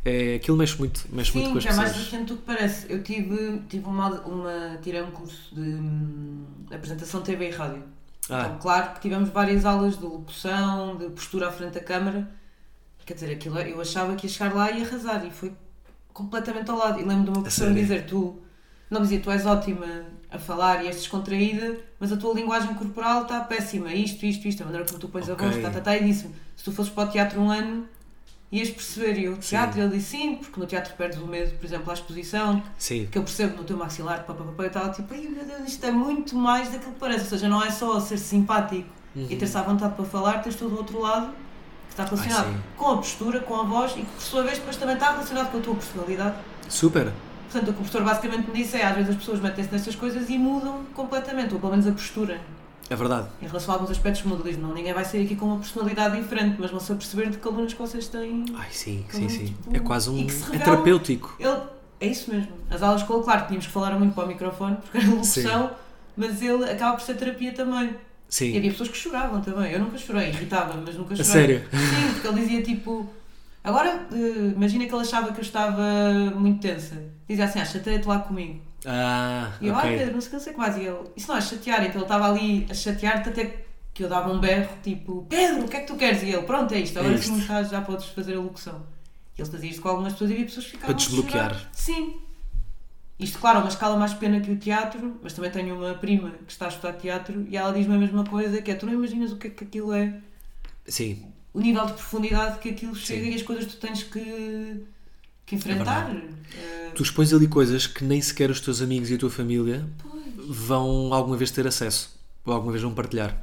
[0.03, 1.87] É, aquilo mexe muito, mexe Sim, muito com as é pessoas.
[1.87, 2.91] mais recente do que parece.
[2.91, 4.77] Eu tive, tive uma, uma.
[4.81, 7.83] Tirei um curso de um, apresentação TV e rádio.
[8.29, 8.43] Ah.
[8.45, 12.29] Então, claro que tivemos várias aulas de locução, de postura à frente da câmara.
[13.05, 15.51] Quer dizer, aquilo, eu achava que ia chegar lá e arrasar, e foi
[16.13, 16.99] completamente ao lado.
[16.99, 18.39] E lembro de uma pessoa me dizer: Tu,
[18.89, 23.23] não dizia, tu és ótima a falar e és descontraída, mas a tua linguagem corporal
[23.23, 25.47] está péssima, isto, isto, isto, a maneira como tu pões okay.
[25.47, 27.87] a voz, tá, tá, tá, e disse-me, se tu fosses para o teatro um ano,
[28.51, 29.81] ias perceber, e o teatro, sim.
[29.81, 33.07] ele disse sim, porque no teatro perdes o medo, por exemplo, à exposição, sim.
[33.11, 35.91] que eu percebo no teu maxilar, papapá, eu estava tipo, ai meu Deus, isto é
[35.91, 39.27] muito mais daquilo que parece, ou seja, não é só ser simpático uhum.
[39.29, 41.27] e ter-se à vontade para falar, tens todo o outro lado
[41.87, 44.57] que está relacionado ai, com a postura, com a voz e que por sua vez
[44.57, 46.35] depois também está relacionado com a tua personalidade.
[46.67, 47.11] Super!
[47.51, 49.95] Portanto, o que o professor basicamente me disse é às vezes as pessoas metem-se nestas
[49.95, 52.39] coisas e mudam completamente, ou pelo menos a postura.
[52.89, 53.27] É verdade.
[53.41, 56.19] Em relação a alguns aspectos mudam, diz, não, ninguém vai sair aqui com uma personalidade
[56.19, 58.45] diferente, mas vão-se aperceber de que alunos que vocês têm.
[58.55, 59.45] Ai, sim, sim, sim.
[59.45, 60.25] Tipo, é quase um.
[60.53, 61.35] É terapêutico.
[61.39, 61.57] Ele,
[61.99, 62.51] é isso mesmo.
[62.69, 65.71] As aulas com ele, claro, tínhamos que falar muito para o microfone, porque era locução,
[66.17, 67.95] mas ele acaba por ser terapia também.
[68.27, 68.51] Sim.
[68.51, 69.71] E havia pessoas que choravam também.
[69.71, 71.21] Eu nunca chorei, irritava, mas nunca chorei.
[71.21, 71.63] A sério?
[71.71, 73.09] Sim, porque ele dizia tipo
[73.63, 75.83] Agora, uh, imagina que ele achava que eu estava
[76.35, 76.95] muito tensa.
[77.27, 78.61] Dizia assim, ah, chateia-te lá comigo.
[78.85, 79.97] Ah, e eu, okay.
[79.97, 80.77] Pedro, não o que mais.
[80.77, 81.83] E ele, isso não é chatear.
[81.83, 85.67] Então ele estava ali a chatear-te até que eu dava um berro, tipo, Pedro, o
[85.67, 86.23] que é que tu queres?
[86.23, 86.97] E ele, pronto, é isto.
[86.99, 88.85] Agora é sim estás, já podes fazer a locução.
[89.37, 91.69] E ele fazia isto com algumas pessoas e havia pessoas que ficavam Para desbloquear.
[91.73, 92.17] Sim.
[93.19, 96.31] Isto, claro, é uma escala mais pequena que o teatro, mas também tenho uma prima
[96.45, 98.93] que está a estudar teatro e ela diz-me a mesma coisa, que é, tu não
[98.93, 100.13] imaginas o que é que aquilo é.
[100.87, 103.31] Sim o nível de profundidade que aquilo chega Sim.
[103.31, 104.83] e as coisas que tu tens que,
[105.49, 106.15] que enfrentar.
[106.15, 109.87] É tu expões ali coisas que nem sequer os teus amigos e a tua família
[110.01, 110.23] pois.
[110.47, 112.13] vão alguma vez ter acesso
[112.45, 113.41] ou alguma vez vão partilhar.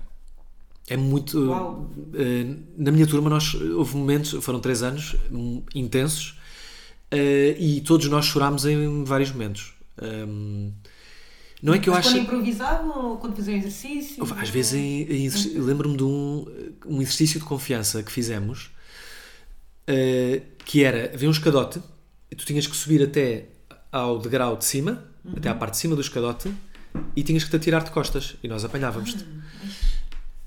[0.89, 1.53] É muito.
[1.53, 6.39] Uh, na minha turma, nós, houve momentos, foram três anos um, intensos
[7.13, 9.73] uh, e todos nós chorámos em vários momentos.
[10.01, 10.71] Um,
[11.63, 12.15] não é que eu Mas acho.
[12.15, 14.23] Quando improvisavam ou quando faziam exercício?
[14.39, 15.29] Às vezes, em,
[15.59, 16.47] lembro-me de um,
[16.87, 18.71] um exercício de confiança que fizemos
[19.89, 21.81] uh, que era: havia um escadote
[22.35, 23.47] tu tinhas que subir até
[23.93, 25.35] ao degrau de cima, uhum.
[25.37, 26.53] até à parte de cima do escadote,
[27.15, 28.37] e tinhas que te atirar de costas.
[28.43, 29.25] E nós apanhávamos-te.
[29.25, 29.67] Ah,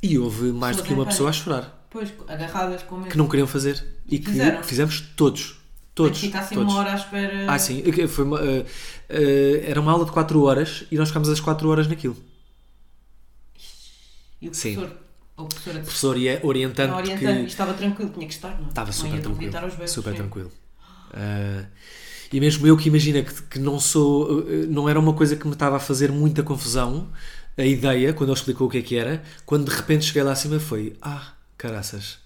[0.01, 1.85] e houve mais do que uma pessoa a chorar.
[1.89, 3.09] Pois, agarradas com medo.
[3.09, 3.83] Que não queriam fazer.
[4.07, 4.63] E que Fizeram.
[4.63, 5.59] fizemos todos.
[5.93, 6.19] Todos.
[6.19, 6.71] Ficassem todos.
[6.71, 7.51] uma hora à espera.
[7.51, 7.83] Ah, sim.
[8.07, 8.65] Foi uma, uh, uh,
[9.65, 12.15] era uma aula de 4 horas e nós ficámos as 4 horas naquilo.
[14.41, 14.87] E o professor?
[14.87, 14.93] Sim.
[15.35, 16.91] O professor, o professor e orientante.
[16.91, 17.41] Não, orientante.
[17.41, 17.47] Que...
[17.47, 18.67] estava tranquilo, tinha que estar, não?
[18.67, 18.69] É?
[18.69, 19.51] Estava super tranquilo.
[19.51, 20.51] Beijos, super tranquilo.
[21.11, 21.65] Uh,
[22.31, 24.45] e mesmo eu que imagina que, que não sou.
[24.69, 27.09] Não era uma coisa que me estava a fazer muita confusão,
[27.57, 30.33] a ideia, quando ele explicou o que é que era, quando de repente cheguei lá
[30.33, 32.19] acima foi: Ah, caraças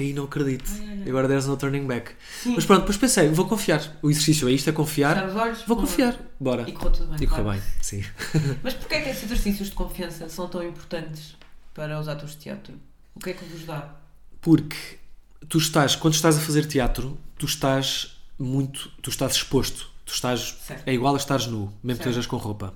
[0.00, 0.70] aí não acredito.
[1.08, 2.12] Agora there's no turning back.
[2.42, 2.54] Sim.
[2.54, 3.82] Mas pronto, depois pensei, vou confiar.
[4.02, 5.28] O exercício é isto, é confiar.
[5.34, 6.18] Olhos, vou confiar.
[6.38, 6.64] Bora.
[6.68, 7.16] E correu tudo bem.
[7.20, 7.60] E correu claro.
[7.60, 8.04] bem, sim.
[8.62, 11.34] Mas porquê é que esses exercícios de confiança são tão importantes
[11.74, 12.74] para os atores de teatro?
[13.14, 13.96] O que é que vos dá?
[14.40, 14.76] Porque
[15.48, 19.90] tu estás, quando estás a fazer teatro, tu estás muito, tu estás exposto.
[20.04, 20.86] Tu estás, certo.
[20.86, 22.72] é igual a estares nu, mesmo que estejas com roupa.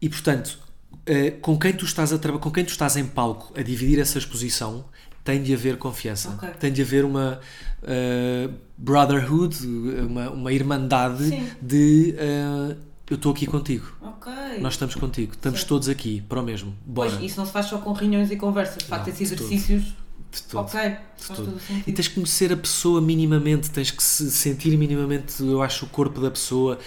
[0.00, 0.58] E portanto,
[1.06, 4.18] eh, com quem tu estás a com quem tu estás em palco a dividir essa
[4.18, 4.84] exposição
[5.22, 6.50] tem de haver confiança, okay.
[6.50, 7.40] tem de haver uma
[7.82, 11.50] uh, brotherhood, uma, uma irmandade Sim.
[11.62, 12.76] de uh,
[13.08, 13.90] eu estou aqui contigo.
[14.02, 14.60] Okay.
[14.60, 15.68] Nós estamos contigo, estamos certo.
[15.68, 16.74] todos aqui para o mesmo.
[16.84, 17.10] Bora.
[17.10, 19.94] Pois, isso não se faz só com reuniões e conversas, de facto, esses exercícios.
[20.34, 20.66] De todo.
[20.66, 21.54] Ok, de todo.
[21.86, 25.88] E tens que conhecer a pessoa minimamente, tens que se sentir minimamente, eu acho, o
[25.88, 26.78] corpo da pessoa,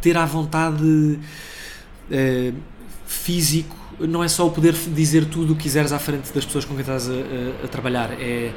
[0.00, 2.54] ter à vontade uh,
[3.06, 6.64] físico não é só o poder dizer tudo o que quiseres à frente das pessoas
[6.64, 8.52] com quem estás a, a, a trabalhar, é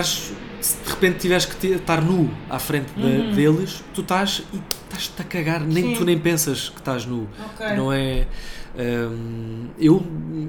[0.00, 4.56] estás, se de repente tiveres que estar nu à frente da- deles, tu estás e
[4.56, 5.90] estás-te a cagar, nem Uhum.
[5.92, 5.96] Sim.
[5.98, 7.28] tu nem pensas que estás nu.
[7.54, 7.76] Ok.
[7.76, 8.26] Não é.
[8.76, 10.04] hum, eu,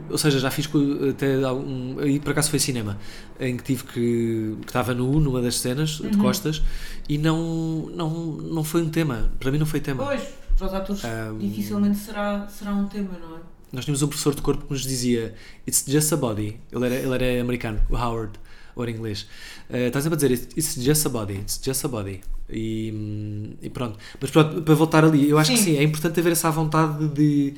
[0.10, 0.68] ou seja, já fiz
[1.12, 2.00] até algum.
[2.00, 2.98] Aí por acaso foi cinema,
[3.40, 4.58] em que tive que.
[4.62, 6.10] que estava nu numa das cenas, Uhum.
[6.10, 6.64] de costas,
[7.08, 9.32] e não, não, não foi um tema.
[9.40, 10.04] Para mim não foi tema.
[10.04, 10.22] Pois,
[10.58, 13.40] para os atores Um, dificilmente será, será um tema, não é?
[13.74, 15.36] Nós tínhamos um professor de corpo que nos dizia
[15.68, 16.60] It's just a body.
[16.72, 18.40] Ele era, ele era americano, o Howard,
[18.76, 19.28] ou era inglês.
[19.70, 22.22] Uh, está sempre a dizer It's just a body, it's just a body.
[22.50, 23.98] E, e pronto.
[24.20, 25.64] Mas pronto, para voltar ali, eu acho que Sim.
[25.64, 27.56] sim, é importante haver essa vontade de,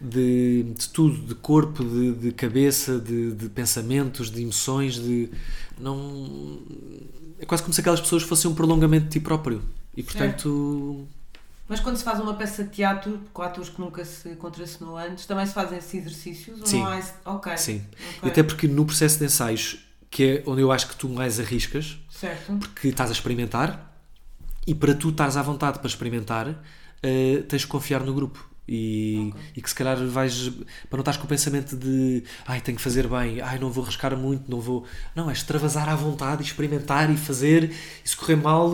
[0.00, 5.30] de, de tudo, de corpo, de, de cabeça, de, de pensamentos, de emoções, de.
[5.78, 6.58] Não.
[7.38, 9.62] É quase como se aquelas pessoas fossem um prolongamento de ti próprio.
[9.96, 11.06] E portanto.
[11.68, 15.26] Mas quando se faz uma peça de teatro, com atores que nunca se contracenou antes,
[15.26, 16.60] também se fazem esses exercícios?
[16.60, 16.78] Ou Sim.
[16.78, 17.12] não há esse...
[17.24, 17.56] Ok.
[17.56, 17.82] Sim.
[18.18, 18.20] Ok.
[18.22, 19.84] E até porque no processo de ensaios,
[20.16, 22.58] que é onde eu acho que tu mais arriscas, Certo.
[22.80, 23.94] que estás a experimentar
[24.66, 26.62] e para tu estares à vontade para experimentar
[27.02, 30.48] eh, tens de confiar no grupo e, e que se calhar vais
[30.88, 33.84] para não estás com o pensamento de ai tenho que fazer bem, ai não vou
[33.84, 37.72] arriscar muito não vou, não, é extravasar à vontade e experimentar e fazer
[38.04, 38.72] e se correr mal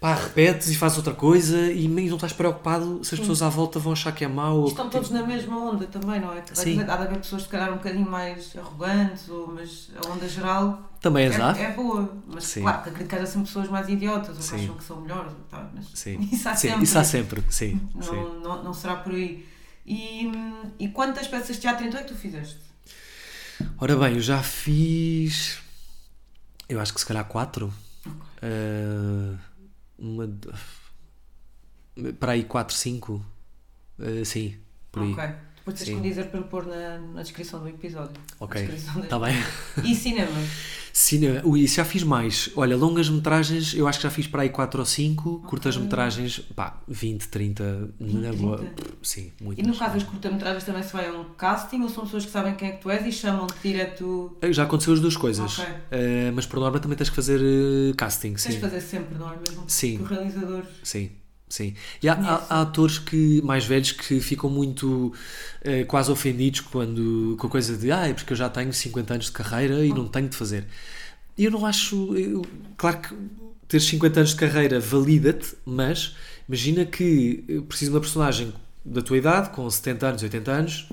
[0.00, 3.78] pá, repetes e fazes outra coisa e não estás preocupado se as pessoas à volta
[3.78, 6.42] vão achar que é mau ou Estão que, todos na mesma onda também, não é?
[6.52, 6.80] Sim.
[6.80, 10.90] Há de haver pessoas se calhar um bocadinho mais arrogantes, ou, mas a onda geral
[11.00, 12.22] também é, há é boa.
[12.26, 12.62] Mas Sim.
[12.62, 15.32] claro, que acredito que haja sempre pessoas mais idiotas, ou que acham que são melhores.
[15.50, 16.84] Tá, mas sim, Isso há sim, sempre.
[16.84, 18.16] isso há sempre sim, sim.
[18.22, 19.46] Não, não, não será por aí.
[19.84, 20.30] E,
[20.78, 22.58] e quantas peças de teatro então é que tu fizeste?
[23.78, 25.58] Ora bem, eu já fiz.
[26.68, 27.72] Eu acho que se calhar quatro.
[28.42, 29.38] Ah,
[29.98, 30.28] uma.
[32.18, 33.24] Para aí quatro, cinco.
[33.98, 34.56] Ah, sim,
[34.90, 35.12] por aí.
[35.12, 35.24] Ok.
[35.66, 38.12] Depois tens que me dizer para pôr na, na descrição do episódio.
[38.38, 39.34] Ok, Na está bem.
[39.84, 40.30] E cinema?
[40.92, 42.48] Cinema, ui, isso já fiz mais.
[42.54, 45.40] Olha, longas metragens, eu acho que já fiz para aí 4 ou 5.
[45.40, 48.58] Curtas metragens, pá, 20, 30, na 20, boa.
[48.58, 48.74] 30.
[49.02, 49.66] Sim, E muitas.
[49.66, 52.54] no caso das curta-metragens também se vai a um casting ou são pessoas que sabem
[52.54, 54.36] quem é que tu és e chamam-te direto?
[54.50, 55.58] Já aconteceu as duas coisas.
[55.58, 55.74] Ok.
[55.90, 58.50] Ah, mas por norma também tens que fazer eh, casting, Tens sim.
[58.52, 59.64] de fazer sempre, não é mesmo?
[59.66, 59.96] Sim.
[59.96, 60.62] Que o realizador.
[60.84, 61.10] Sim,
[61.48, 61.74] sim.
[62.02, 65.12] E há, há- há atores que, mais velhos que ficam muito
[65.62, 69.14] eh, quase ofendidos quando, com a coisa de ah, é porque eu já tenho 50
[69.14, 70.66] anos de carreira e não tenho de fazer.
[71.38, 72.16] E eu não acho.
[72.16, 72.42] eu-
[72.76, 73.14] claro que
[73.68, 76.16] ter 50 anos de carreira valida-te, mas
[76.48, 78.52] imagina que eu preciso de uma personagem
[78.84, 80.88] da tua idade, com 70 anos, 80 anos,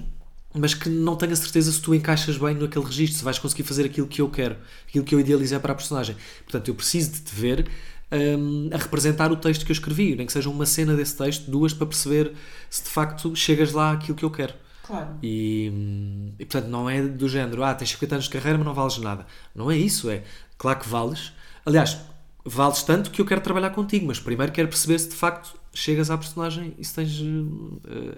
[0.55, 3.63] mas que não tenho a certeza se tu encaixas bem naquele registro, se vais conseguir
[3.63, 4.55] fazer aquilo que eu quero,
[4.87, 6.15] aquilo que eu idealizei para a personagem.
[6.43, 7.67] Portanto, eu preciso de te ver
[8.13, 11.49] hum, a representar o texto que eu escrevi, nem que seja uma cena desse texto,
[11.49, 12.33] duas, para perceber
[12.69, 14.53] se de facto chegas lá àquilo que eu quero.
[14.83, 15.17] Claro.
[15.23, 18.67] E, hum, e, portanto não é do género, ah, tens 50 anos de carreira, mas
[18.67, 19.25] não vales nada.
[19.55, 20.23] Não é isso, é
[20.57, 21.33] claro que vales.
[21.65, 21.97] Aliás,
[22.43, 26.11] vales tanto que eu quero trabalhar contigo, mas primeiro quero perceber se de facto chegas
[26.11, 27.19] à personagem e se tens.
[27.87, 28.17] eh,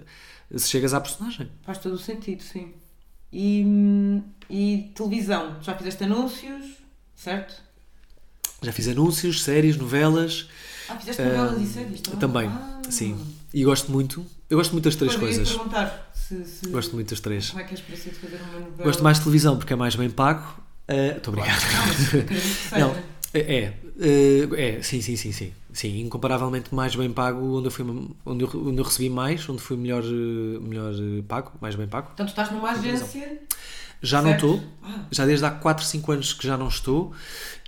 [0.58, 1.48] se chegas à personagem.
[1.62, 2.74] Faz todo o sentido, sim.
[3.32, 5.60] E, hum, e televisão?
[5.60, 6.64] Já fizeste anúncios,
[7.14, 7.65] certo?
[8.62, 10.48] Já fiz anúncios, séries, novelas.
[10.88, 12.18] Ah, fizeste novelas e séries também?
[12.18, 12.80] Também, Ah.
[12.88, 13.16] sim.
[13.52, 14.24] E gosto muito.
[14.48, 15.50] Eu gosto muito das três coisas.
[15.52, 17.50] perguntar se, se- Gosto muito das três.
[17.50, 18.82] como é que és para de fazer uma novela.
[18.84, 20.44] Gosto mais de televisão porque é mais bem pago.
[20.88, 21.60] Estou obrigado.
[22.78, 22.94] Não,
[23.34, 27.70] é, é, é, é, sim, sim, sim, sim, sim, incomparavelmente mais bem pago, onde eu,
[27.72, 27.84] fui,
[28.24, 31.88] onde eu, onde eu recebi mais, onde fui melhor, eh, melhor eh, pago, mais bem
[31.88, 32.06] pago.
[32.08, 33.40] Portanto, estás numa agência.
[34.02, 35.00] Já não estou, Ah.
[35.10, 37.12] já desde há 4, 5 anos que já não estou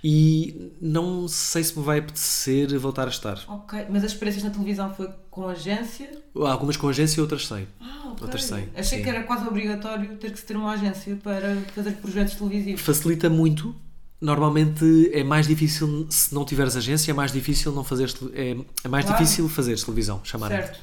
[0.03, 3.39] e não sei se me vai apetecer voltar a estar.
[3.47, 6.09] Ok, mas as experiências na televisão foi com agência?
[6.35, 7.67] Algumas com agência outras sem.
[7.81, 8.17] Ah, ok.
[8.21, 9.03] Outras sei, Achei sim.
[9.03, 12.81] que era quase obrigatório ter que ter uma agência para fazer projetos televisivos.
[12.81, 13.75] Facilita muito.
[14.21, 18.87] Normalmente é mais difícil, se não tiveres agência, é mais difícil não tele- é, é
[18.87, 19.19] mais Claro.
[19.23, 20.79] difícil fazeres televisão, chamar Certo.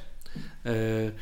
[0.67, 1.13] Uh,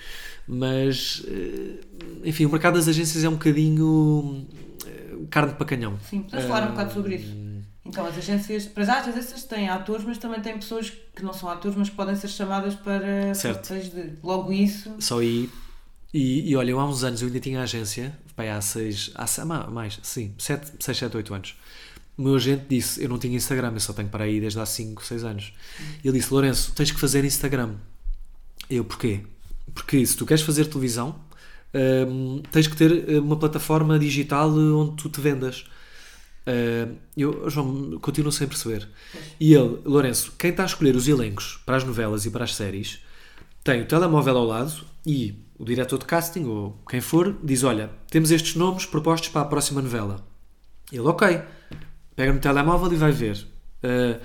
[0.46, 1.80] mas, uh,
[2.24, 4.46] enfim, o mercado das agências é um bocadinho
[4.86, 5.98] uh, carne para canhão.
[6.08, 7.44] Sim, podemos falar um bocado sobre isso.
[7.84, 11.34] Então, as agências, para já, as agências têm atores, mas também têm pessoas que não
[11.34, 13.74] são atores, mas podem ser chamadas para Certo.
[13.74, 14.14] de.
[14.22, 14.94] Logo isso.
[15.00, 15.50] Só aí.
[16.12, 19.44] E, e olha, eu há uns anos eu ainda tinha agência, pai, há seis, há
[19.68, 21.56] mais, sim, sete, seis, sete, oito anos.
[22.16, 24.64] O meu agente disse: Eu não tinha Instagram, eu só tenho para aí desde há
[24.64, 25.52] 5, 6 anos.
[26.02, 27.74] E ele disse: Lourenço, tens que fazer Instagram.
[28.70, 29.22] Eu, porquê?
[29.74, 31.16] Porque se tu queres fazer televisão,
[32.08, 35.66] hum, tens que ter eh, uma plataforma digital eh, onde tu te vendas.
[36.46, 38.86] Uh, eu, João, continuo sem perceber.
[39.40, 42.54] E ele, Lourenço, quem está a escolher os elencos para as novelas e para as
[42.54, 42.98] séries
[43.62, 47.90] tem o telemóvel ao lado e o diretor de casting, ou quem for, diz: Olha,
[48.10, 50.22] temos estes nomes propostos para a próxima novela.
[50.92, 51.40] Ele, ok,
[52.16, 53.46] Pega no telemóvel e vai ver.
[53.82, 54.20] Uh,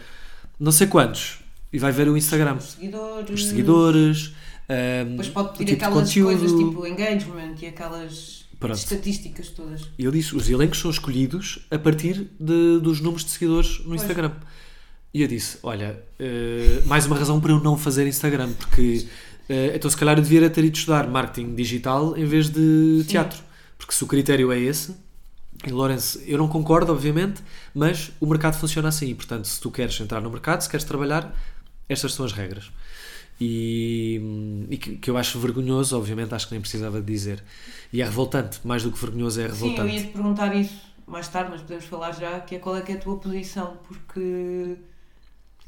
[0.59, 1.39] não sei quantos.
[1.71, 2.55] E vai ver o Instagram.
[2.55, 3.29] Os seguidores.
[3.29, 4.33] Os seguidores.
[4.69, 8.77] Um, Depois pode pedir tipo aquelas coisas tipo engagement e aquelas Pronto.
[8.77, 9.81] estatísticas todas.
[9.97, 14.31] Ele disse os elencos são escolhidos a partir de- dos números de seguidores no Instagram.
[15.13, 19.07] E eu disse: Olha, eh, mais uma razão para eu não fazer Instagram, porque
[19.49, 23.41] eh, então se calhar eu devia ter ido estudar marketing digital em vez de teatro.
[23.77, 24.93] Porque se o critério é esse,
[25.65, 27.41] e Lourenço, eu não concordo, obviamente,
[27.73, 29.15] mas o mercado funciona assim.
[29.15, 31.33] Portanto, se tu queres entrar no mercado, se queres trabalhar,
[31.87, 32.69] estas são as regras.
[33.39, 37.43] E, e que, que eu acho vergonhoso, obviamente, acho que nem precisava de dizer.
[37.93, 39.95] E é revoltante, mais do que vergonhoso, é Sim, eu revoltante.
[39.95, 42.91] ia te perguntar isso mais tarde, mas podemos falar já, que é qual é que
[42.91, 44.77] é a tua posição, porque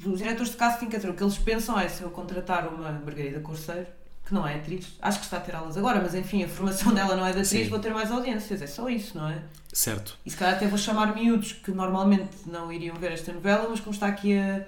[0.05, 3.39] os diretores de casting, dizer, o que eles pensam é se eu contratar uma Margarida
[3.39, 3.87] Corceiro,
[4.25, 6.93] que não é atriz, acho que está a ter aulas agora, mas enfim, a formação
[6.95, 7.69] dela não é de atriz, Sim.
[7.69, 9.41] vou ter mais audiências, é só isso, não é?
[9.73, 10.17] Certo.
[10.25, 13.79] E se calhar até vou chamar miúdos que normalmente não iriam ver esta novela, mas
[13.79, 14.65] como está aqui a,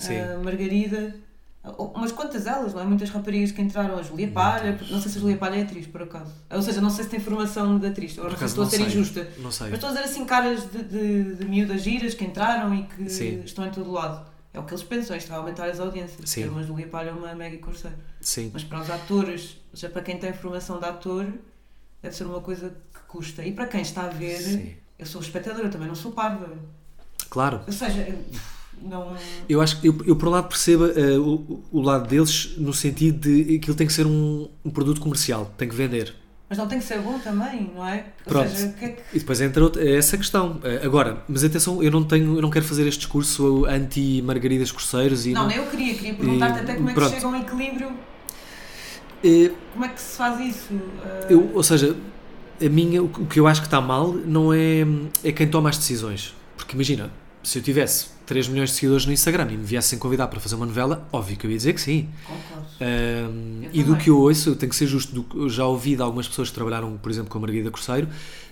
[0.00, 1.14] a Margarida,
[1.78, 2.84] umas quantas elas, não é?
[2.84, 5.86] Muitas raparigas que entraram, a Julia Palha, não sei se a Julia Palha é atriz,
[5.86, 6.30] por acaso.
[6.50, 8.70] Ou seja, não sei se tem formação de atriz, agora não sei se estou a
[8.70, 8.86] ser sei.
[8.86, 9.28] injusta.
[9.38, 9.66] Não sei.
[9.68, 13.08] Mas estou a dizer assim caras de, de, de miúdas giras que entraram e que
[13.08, 13.40] Sim.
[13.44, 14.26] estão em todo lado.
[14.52, 16.28] É o que eles pensam, isto vai aumentar as audiências.
[16.30, 16.44] Sim.
[16.48, 17.96] Uma Julia Palha ou uma Maggie Corseiro.
[18.20, 18.50] Sim.
[18.52, 21.26] Mas para os atores, já para quem tem formação de ator,
[22.02, 23.42] deve ser uma coisa que custa.
[23.44, 24.74] E para quem está a ver, Sim.
[24.98, 26.48] eu sou espectadora, também não sou parva.
[27.30, 27.62] Claro.
[27.66, 28.22] Ou seja, eu-
[28.82, 29.14] não.
[29.48, 32.72] Eu acho que eu, eu por um lado percebo eh, o, o lado deles no
[32.72, 36.14] sentido de que aquilo tem que ser um, um produto comercial, tem que vender.
[36.48, 38.04] Mas não tem que ser bom também, não é?
[38.24, 38.50] Pronto.
[38.50, 39.02] seja, que é que.
[39.14, 40.60] E depois entra outra, é essa questão.
[40.62, 45.26] Eh, Agora, mas atenção, eu não tenho, eu não quero fazer este discurso anti-Margaridas Corseiros
[45.26, 47.14] e Não, não, nem eu queria, queria perguntar-te até como é que pronto.
[47.14, 47.92] chega a um equilíbrio,
[49.24, 50.74] Eh, como é que se faz isso?
[51.30, 51.96] Eu, ou seja,
[52.64, 54.84] a minha, o que o que eu acho que está mal não é,
[55.24, 56.34] é quem toma as decisões.
[56.56, 57.10] Porque imagina,
[57.42, 60.54] se eu tivesse 3 milhões de seguidores no Instagram e me viessem convidar para fazer
[60.54, 62.08] uma novela, óbvio que eu ia dizer que sim.
[62.80, 66.02] Um, e do que eu ouço, eu tenho que ser justo, do já ouvi de
[66.02, 68.08] algumas pessoas que trabalharam, por exemplo, com a Margarida Corseiro,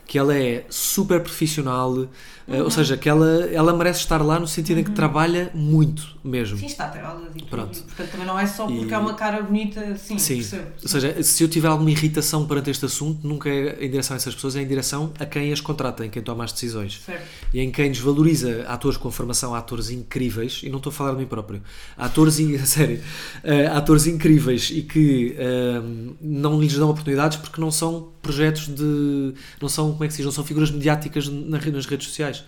[0.06, 2.08] que ela é super profissional, uh,
[2.48, 2.64] Uhum.
[2.64, 6.56] ou seja, que ela, ela merece estar lá no sentido em que trabalha muito mesmo.
[6.58, 7.44] Sim, está a ter aulas tudo.
[7.46, 7.82] Pronto.
[7.82, 10.66] Portanto, também não é só porque E- é uma cara bonita, sim, Sim, percebo.
[10.82, 14.16] ou seja, se eu tiver alguma irritação perante este assunto, nunca é em direção a
[14.16, 17.00] essas pessoas, é em direção a quem as contrata, em quem toma as decisões.
[17.04, 17.24] Certo.
[17.52, 21.18] E em quem desvaloriza atores com formação, atores incríveis, e não estou a falar de
[21.18, 21.62] mim próprio,
[21.96, 23.00] atores, in- sério,
[23.42, 25.80] eh, atores incríveis e que eh,
[26.20, 29.34] não lhes dão oportunidades porque não são projetos de.
[29.60, 32.44] não são, como é que se diz, não são figuras mediáticas nas redes sociais.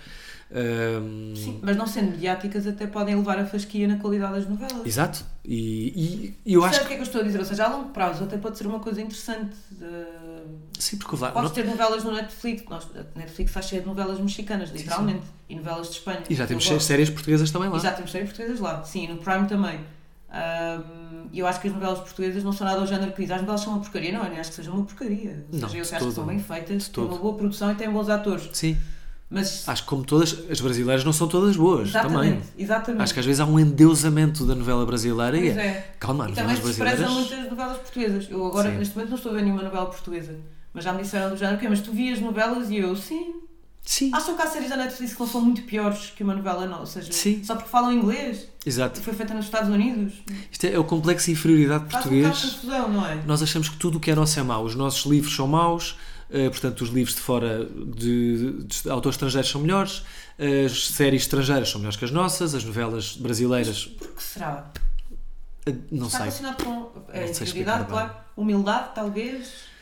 [0.51, 1.01] Eh,
[1.35, 4.87] Sim, mas não sendo mediáticas até podem levar a fasquia na qualidade das novelas.
[4.87, 7.39] Exato, e, e- eu Sabe acho o que é que eu estou a dizer?
[7.39, 9.55] Ou seja, a longo prazo até pode ser uma coisa interessante.
[9.71, 9.85] de-
[10.75, 10.83] que.
[10.83, 11.31] Sim, porque lá.
[11.33, 12.65] Podes não- ter novelas no Netflix.
[12.69, 12.87] Nós,
[13.17, 15.23] Netflix está cheia de novelas mexicanas, literalmente.
[15.49, 16.23] E novelas de Espanha.
[16.29, 17.77] e já temos Eu séries portuguesas também lá.
[17.77, 18.83] E já temos séries portuguesas lá.
[18.85, 19.81] Sim, no Prime também.
[21.33, 23.31] E eu acho que as novelas portuguesas não são nada ao género que diz.
[23.31, 24.13] As novelas são uma porcaria.
[24.13, 25.45] Não, eu acho que sejam uma porcaria.
[25.53, 26.13] Ou Não, seja, eu de acho que todo.
[26.13, 28.49] são bem feitas, têm uma boa produção e têm bons atores.
[28.53, 28.77] Sim,
[29.31, 29.69] Mas.
[29.69, 32.11] acho que como todas, as brasileiras não são todas boas também.
[32.11, 33.03] exatamente, exatamente.
[33.03, 35.67] Acho que às vezes há um endeusamento da novela brasileira e Pois é.
[35.67, 35.95] é.
[35.99, 37.15] Calma, E as também novelas brasileiras.
[37.15, 38.27] muitas novelas portuguesas.
[38.31, 38.79] Eu agora, Sim.
[38.79, 40.39] neste momento, não estou a ver nenhuma novela portuguesa.
[40.73, 43.35] Mas já me disseram do género, ok, mas tu vias novelas e eu, sim.
[43.87, 46.87] Sim, Acham que há séries da Netflix que não são muito piores que uma novela,
[46.87, 47.45] seja, Sim.
[47.45, 48.99] só porque falam inglês exato.
[48.99, 50.15] e foi feita nos Estados Unidos.
[50.51, 52.41] Isto é, é o complexo de inferioridade Faz um português.
[52.55, 53.17] confusão, não é?
[53.27, 54.65] Nós achamos que tudo o que é nosso é mau.
[54.65, 55.99] Os nossos livros são maus,
[56.31, 60.03] eh, portanto, os livros de fora de, de autores estrangeiros são melhores,
[60.67, 64.71] as séries estrangeiras são melhores que as nossas, as novelas brasileiras, Por que será?
[65.67, 66.27] eh, não Está sei.
[66.27, 66.71] relacionado com
[67.13, 68.11] a Não sei integridade, claro.
[68.37, 69.73] Humildade, talvez.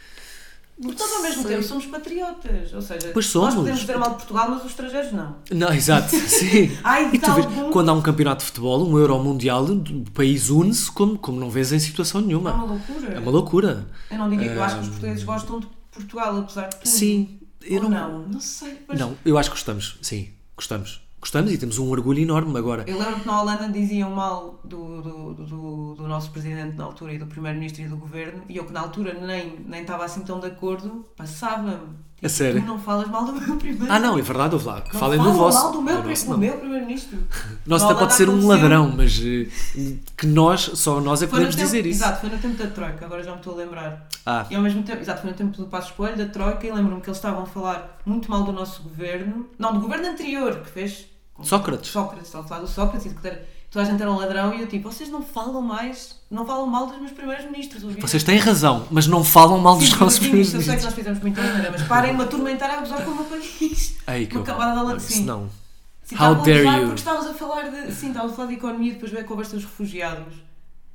[0.81, 2.73] Porque nós, ao mesmo tempo, somos patriotas.
[2.73, 3.55] Ou seja, Pois nós somos.
[3.55, 5.37] podemos dizer mal de Portugal, mas os estrangeiros não.
[5.53, 6.77] Não, exato, sim.
[6.83, 10.11] Ai, E tu vês, algum- quando há um campeonato de futebol, um Euro Mundial, o
[10.13, 12.53] país une-se como, como não vês em situação É nenhuma.
[12.55, 13.09] uma loucura.
[13.15, 13.87] É uma loucura.
[14.11, 16.89] Eu não digo que eu acho que os portugueses gostam de Portugal, apesar de tudo.
[16.89, 18.29] Sim, eu Ou não, não?
[18.29, 18.83] Não sei.
[18.89, 21.01] Mas Não, eu acho que gostamos, sim, gostamos.
[21.21, 22.85] Gostamos e temos um orgulho enorme agora.
[22.85, 27.15] Eu lembro que na Holanda diziam mal do, do, do, do nosso presidente na altura
[27.15, 30.23] e do primeiro-ministro e do governo, e eu que na altura nem, nem estava assim
[30.23, 31.95] tão de acordo, passava-me.
[32.23, 32.61] A sério?
[32.61, 35.01] Tu não falas mal do meu primeiro Ah, não, é verdade, ouve lá, que Não
[35.01, 35.59] falem do vosso.
[35.59, 36.39] mal do meu, do pri- nosso do não.
[36.39, 37.19] meu primeiro-ministro.
[37.67, 39.49] Nosso Na até pode ser um ladrão, mas eh,
[40.17, 42.03] que nós, só nós é que podemos tempo, dizer isso.
[42.05, 44.07] Exato, foi no tempo da Troika, agora já me estou a lembrar.
[44.25, 46.71] Ah, E ao mesmo tempo, exato, foi no tempo do Passo Escolho, da Troika, e
[46.73, 50.61] lembro-me que eles estavam a falar muito mal do nosso governo, não, do governo anterior,
[50.61, 51.07] que fez
[51.43, 51.91] Sócrates.
[51.91, 54.17] Sócrates, estava a falar do Sócrates e de que era- toda a gente era um
[54.17, 57.83] ladrão e eu tipo, vocês não falam mais, não falam mal dos meus primeiros ministros.
[57.83, 58.07] ouviram?
[58.07, 60.71] Vocês têm razão, mas não falam mal dos Sim, nossos sim, primeiros Eu sei que
[60.71, 60.85] ministros.
[60.85, 63.97] nós fizemos muita maneira, mas parem de me atormentar a gozar com o meu país.
[64.07, 65.25] Ei, que Uma camada de Não, sim.
[65.25, 65.51] não.
[66.07, 66.87] Tipo, How a dare you?
[66.89, 67.93] Porque estávamos a falar de.
[67.95, 70.35] Sim, estávamos a falar de economia e depois veio a conversa dos refugiados.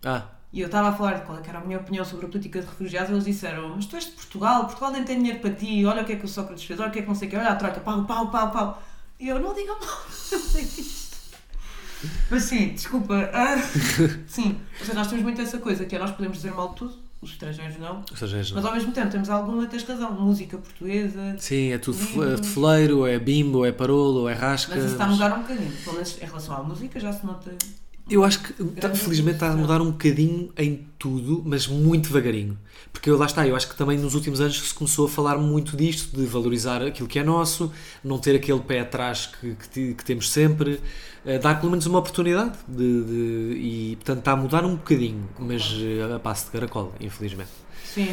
[0.05, 0.23] Ah,
[0.53, 2.61] E eu estava a falar de qual é era a minha opinião sobre a política
[2.61, 5.51] de refugiados, e eles disseram: Mas tu és de Portugal, Portugal nem tem dinheiro para
[5.51, 7.15] ti, olha o que é que o Sócrates fez, olha o que é que não
[7.15, 8.83] sei o que, olha a troca, pau, pau, pau, pau.
[9.19, 9.79] E eu não digo mal.
[12.29, 13.29] Mas sim, desculpa.
[13.33, 13.57] ah,
[14.27, 16.75] sim, ou seja, nós temos muito essa coisa que é nós podemos dizer mal de
[16.75, 20.57] tudo, os estrangeiros não, ou seja, mas ao mesmo tempo temos alguma, tens razão, música
[20.57, 21.35] portuguesa.
[21.39, 21.97] sim, é tudo
[22.39, 24.73] de fleiro, é bimbo, é parolo, é rasca.
[24.75, 27.25] Mas isso está a mudar um bocadinho, pelo menos em relação à música já se
[27.25, 27.51] nota.
[28.09, 32.57] Eu acho que, tá- felizmente, está a mudar um bocadinho em tudo, mas muito devagarinho.
[32.93, 35.37] Porque eu, lá está, eu acho que também nos últimos anos se começou a falar
[35.37, 37.69] muito disto, de valorizar aquilo que é nosso,
[38.01, 40.79] não ter aquele pé atrás que, que, que temos sempre,
[41.27, 42.53] eh, dar pelo menos uma oportunidade.
[42.67, 46.93] De, de- e, portanto, está a mudar um bocadinho, mas eh, a passo de caracol,
[47.01, 47.49] infelizmente.
[47.93, 48.09] Sim,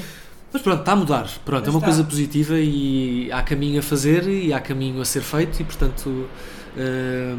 [0.52, 1.28] Mas pronto, está a mudar.
[1.44, 1.86] Pronto, Mas é uma está.
[1.88, 6.28] coisa positiva e há caminho a fazer e há caminho a ser feito e, portanto,
[6.76, 7.38] hum,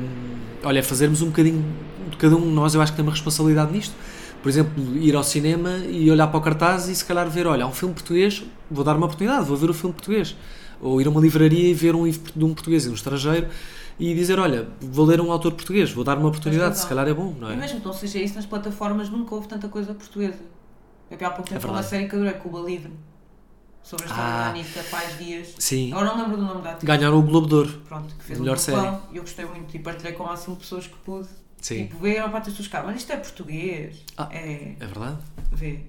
[0.64, 1.64] olha, fazermos um bocadinho
[2.12, 3.94] de cada um de nós, eu acho que tem uma responsabilidade nisto.
[4.44, 7.64] Por exemplo, ir ao cinema e olhar para o cartaz e se calhar ver, olha,
[7.64, 10.36] há um filme português, vou dar uma oportunidade, vou ver o filme português.
[10.82, 13.48] Ou ir a uma livraria e ver um livro de um português e um estrangeiro
[14.00, 17.14] e dizer, olha, vou ler um autor português, vou dar uma oportunidade, se calhar é
[17.14, 17.56] bom, não E é?
[17.56, 20.40] mesmo que não seja isso, nas plataformas nunca houve tanta coisa portuguesa.
[21.10, 21.90] Eu vi há pouco É tempo uma verdade.
[21.90, 22.92] série que adorei, Cuba Livre,
[23.84, 24.40] sobre a história Ah.
[24.44, 25.54] da Anitta Paz Dias.
[25.60, 26.84] Sim, Agora não lembro do nome da atriz.
[26.84, 27.82] ganharam o Globo de Ouro.
[27.88, 28.98] Pronto, que fez Melhor um série.
[29.14, 31.28] E eu gostei muito e partilhei com o máximo de pessoas que pude.
[31.62, 33.98] Sim, Tipo, ver a parte das pessoas cá, mas isto é português.
[34.18, 34.28] Ah.
[34.32, 35.18] É, é verdade.
[35.52, 35.80] vê.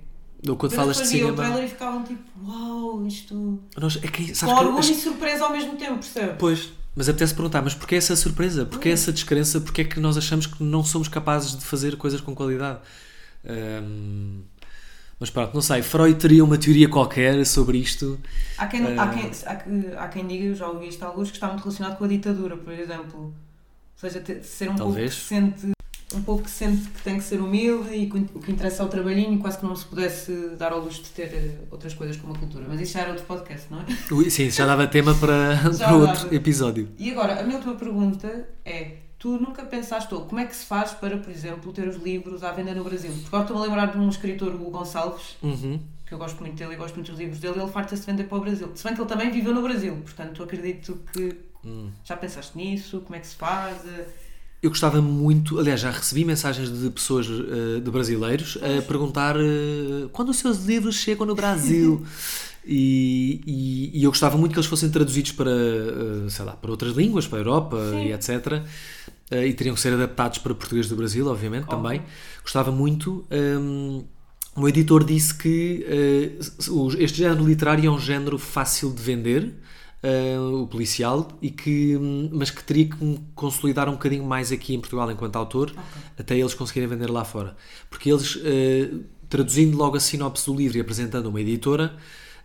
[0.48, 1.36] Ou quando falas de viam o cinema.
[1.48, 3.58] trailer e ficavam tipo, uau, isto.
[3.76, 6.34] Nós, é que, Com sabes que orgulho e surpresa ao mesmo tempo, percebe?
[6.38, 8.64] Pois, mas apetece perguntar, mas porquê essa surpresa?
[8.64, 8.92] Porquê Hum.
[8.92, 9.60] essa descrença?
[9.60, 12.80] Porquê é que nós achamos que não somos capazes de fazer coisas com qualidade?
[13.48, 14.40] Ahm,
[15.20, 15.82] mas pronto, não sei.
[15.82, 18.18] Freud teria uma teoria qualquer sobre isto.
[18.58, 19.14] Há quem, há, Eh.
[19.14, 19.30] quem,
[19.98, 22.08] há, há quem diga, eu já ouvi isto alguns, que está muito relacionado com a
[22.08, 23.20] ditadura, por exemplo.
[23.26, 23.34] Ou
[23.96, 25.14] seja, ter- ser um Talvez.
[25.14, 25.75] povo que sente
[26.14, 28.86] um povo que sente que tem que ser humilde e que o que interessa é
[28.86, 31.94] o trabalhinho e quase que não se pudesse dar ao luxo de ter eh, outras
[31.94, 32.64] coisas como a cultura.
[32.68, 33.84] Mas isso já era outro podcast, não é?
[34.14, 36.34] Ui, Sim, já dava tema para, para outro dava.
[36.34, 36.88] episódio.
[36.98, 40.64] E agora, a minha última pergunta é: tu nunca pensaste, ou como é que se
[40.64, 43.10] faz para, por exemplo, ter os livros à venda no Brasil?
[43.10, 45.80] Porque agora estou-me a lembrar de um escritor, o Gonçalves, Uhum.
[46.06, 48.24] que eu gosto muito dele e gosto muito dos livros dele, ele farta-se de vender
[48.24, 48.70] para o Brasil.
[48.76, 51.90] Se bem que ele também viveu no Brasil, portanto acredito que Hum.
[52.04, 53.78] já pensaste nisso, como é que se faz?
[54.62, 60.08] Eu gostava muito, aliás, já recebi mensagens de pessoas, eh, de brasileiros, a perguntar eh,
[60.12, 62.04] quando os seus livros chegam no Brasil.
[62.68, 66.68] E, e- e eu gostava muito que eles fossem traduzidos para, eh, sei lá, para
[66.68, 68.06] outras línguas, para a Europa Sim.
[68.06, 68.60] e etc.
[69.30, 71.76] E teriam que ser adaptados para português do Brasil, obviamente, Óbvio.
[71.76, 72.02] também.
[72.42, 73.24] Gostava muito.
[73.30, 74.02] ehm,
[74.56, 75.86] o editor disse que
[76.68, 79.54] o- este género literário é um género fácil de vender,
[80.06, 84.52] eh, o policial, e que, hum, mas que teria que me consolidar um bocadinho mais
[84.52, 85.72] aqui em Portugal enquanto autor,
[86.18, 87.56] até eles conseguirem vender lá fora.
[87.90, 88.90] Porque eles, eh,
[89.28, 91.96] traduzindo logo a sinopse do livro e apresentando uma editora,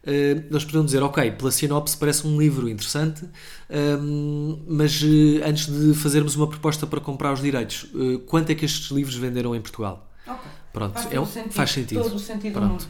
[0.04, 3.24] eh, eles podiam dizer, ok, pela sinopse parece um livro interessante,
[3.70, 8.56] hum, mas eh, antes de fazermos uma proposta para comprar os direitos, eh, quanto é
[8.56, 10.10] que estes livros venderam em Portugal?
[10.26, 10.42] Ok.
[10.74, 11.52] Pronto, Faz é todo sentido.
[11.54, 12.04] faz sentido.
[12.04, 12.72] Todo o sentido do Pronto.
[12.72, 12.88] mundo.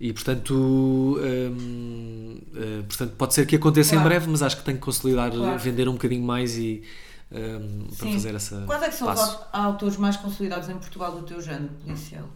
[0.00, 4.08] E portanto, hum, eh, portanto, pode ser que aconteça em Claro.
[4.08, 5.58] breve, mas acho que tenho que consolidar, Claro.
[5.58, 6.82] vender um bocadinho mais e
[7.30, 8.12] hum, para Sim.
[8.14, 8.62] fazer essa.
[8.66, 9.32] Quais é que são os passo.
[9.36, 12.28] aut- autores mais consolidados em Portugal do teu género policial?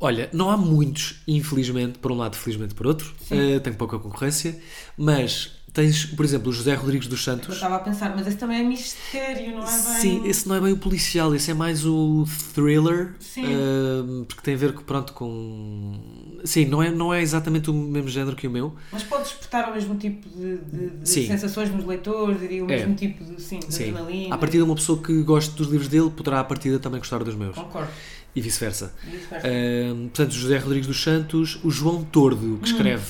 [0.00, 3.54] Olha, não há muitos, infelizmente, por um lado, felizmente por outro, Sim.
[3.54, 4.60] Eh, tem pouca concorrência,
[4.98, 7.54] mas tens, por exemplo, o José Rodrigues dos Eu Santos.
[7.54, 10.00] estava a pensar, mas esse também é mistério, não é bem?
[10.00, 13.44] Sim, esse não é bem o policial, esse é mais o thriller, Sim.
[13.46, 16.38] hum, porque tem a ver com, pronto, com...
[16.44, 19.70] Sim, não é, não é exatamente o mesmo género que o meu, Mas pode despertar
[19.70, 22.78] o mesmo tipo de, de- de sensações nos leitores, diria o É.
[22.78, 23.90] mesmo tipo de, sim, de Sim.
[23.90, 24.34] adrenalina.
[24.34, 27.22] A partir de uma pessoa que goste dos livros dele, poderá a partida também gostar
[27.24, 27.54] dos meus.
[27.56, 27.88] Concordo.
[28.34, 28.94] E vice-versa.
[29.06, 29.46] E vice-versa.
[29.48, 32.58] Ahm, portanto, José Rodrigues dos Santos, o João Tordo, Hum.
[32.58, 33.04] que escreve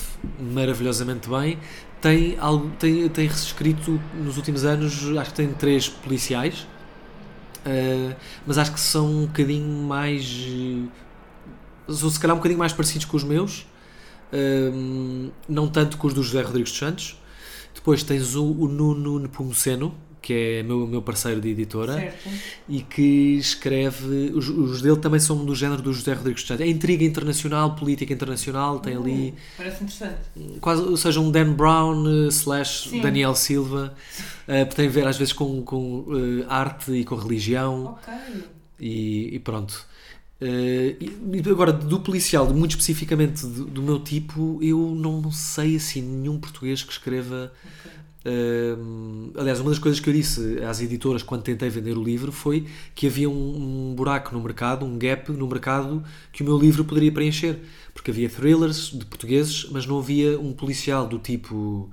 [0.53, 1.57] maravilhosamente bem,
[2.03, 6.67] tem, algo, tem, tem escrito nos últimos anos, acho que tem três policiais,
[7.65, 10.45] ah, mas acho que são um bocadinho mais.
[11.87, 13.65] São se calhar um bocadinho mais parecidos com os meus,
[14.33, 17.17] ahm, não tanto com os do José Rodrigues dos Santos.
[17.73, 22.29] Depois tens o, o Nuno Nepomuceno, que é meu, meu parceiro de editora Certo.
[22.67, 24.31] e que escreve.
[24.33, 26.65] Os, os dele também são do género do José Rodrigues dos Santos.
[26.65, 30.15] É intriga internacional, política internacional, tem ali Parece interessante.
[30.61, 33.01] quase, ou seja, um Dan Brown eh, slash Sim.
[33.01, 33.93] Daniel Silva,
[34.45, 38.13] porque tem a ver às vezes com, com eh, arte e com religião Ok.
[38.79, 39.85] e, e pronto.
[40.41, 46.01] Eh, e agora, do policial, muito especificamente do, do meu tipo, eu não sei assim
[46.01, 47.51] nenhum português que escreva.
[47.63, 47.91] ok.
[48.25, 52.31] Hum, aliás, uma das coisas que eu disse às editoras quando tentei vender o livro
[52.31, 52.65] foi
[52.95, 56.85] que havia um, um buraco no mercado, um gap no mercado que o meu livro
[56.85, 57.59] poderia preencher.
[57.93, 61.89] Porque havia thrillers de portugueses, mas não havia um policial do tipo.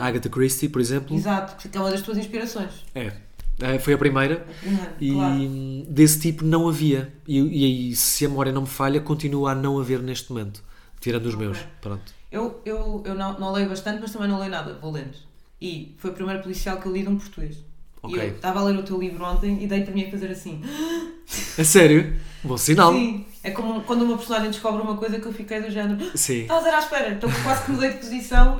[0.00, 1.14] Agatha Christie, por exemplo.
[1.14, 2.70] Exato, que é uma das tuas inspirações.
[2.94, 3.12] É.
[3.60, 4.46] É, Foi a primeira.
[4.60, 5.84] primeira, E claro.
[5.88, 7.12] desse tipo não havia.
[7.28, 10.64] E, e aí, se a memória não me falha, continua a não haver neste momento.
[11.00, 11.58] Tirando os meus.
[11.80, 12.12] Pronto.
[12.30, 15.16] Eu, eu, eu não, não leio bastante, mas também não leio nada, vou lendo.
[15.64, 17.56] E foi o primeiro policial que eu li de um português.
[18.02, 18.18] Ok.
[18.18, 20.28] E eu estava a ler o teu livro ontem e dei para mim a fazer
[20.30, 20.60] assim.
[21.56, 22.14] É sério?
[22.42, 22.92] Bom sinal.
[22.92, 26.04] Sim, é como quando uma personagem descobre uma coisa que eu fiquei do género.
[26.18, 26.42] Sim.
[26.42, 28.58] Estavas a ir à espera, então quase que mudei de posição.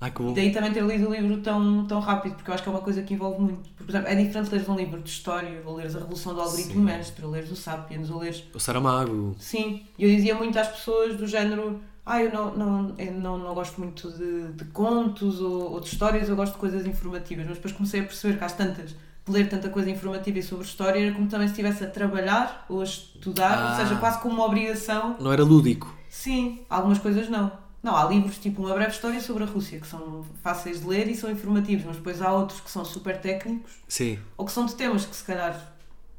[0.00, 0.34] Ai, que E bom.
[0.34, 2.80] daí também ter lido o livro tão, tão rápido, porque eu acho que é uma
[2.82, 3.70] coisa que envolve muito.
[3.70, 6.82] Por exemplo, é diferente leres um livro de história, ou leres a Revolução do Algoritmo.
[6.82, 8.42] Mestre, ou leres o Sapiens, ou leres.
[8.52, 9.34] O Saramago.
[9.38, 11.80] Sim, e eu dizia muito às pessoas do género.
[12.06, 15.86] Ah, eu não, não, eu não, não gosto muito de, de contos ou, ou de
[15.88, 17.46] histórias, eu gosto de coisas informativas.
[17.46, 20.66] Mas depois comecei a perceber que às tantas, de ler tanta coisa informativa e sobre
[20.66, 23.70] história, era como também se estivesse a trabalhar ou a estudar, Ah.
[23.70, 25.16] ou seja, quase como uma obrigação.
[25.18, 25.94] Não era lúdico.
[26.10, 27.50] Sim, algumas coisas não.
[27.82, 31.06] Não, há livros tipo Uma Breve História sobre a Rússia, que são fáceis de ler
[31.08, 34.18] e são informativos, mas depois há outros que são super técnicos Sim.
[34.38, 35.73] ou que são de temas que se calhar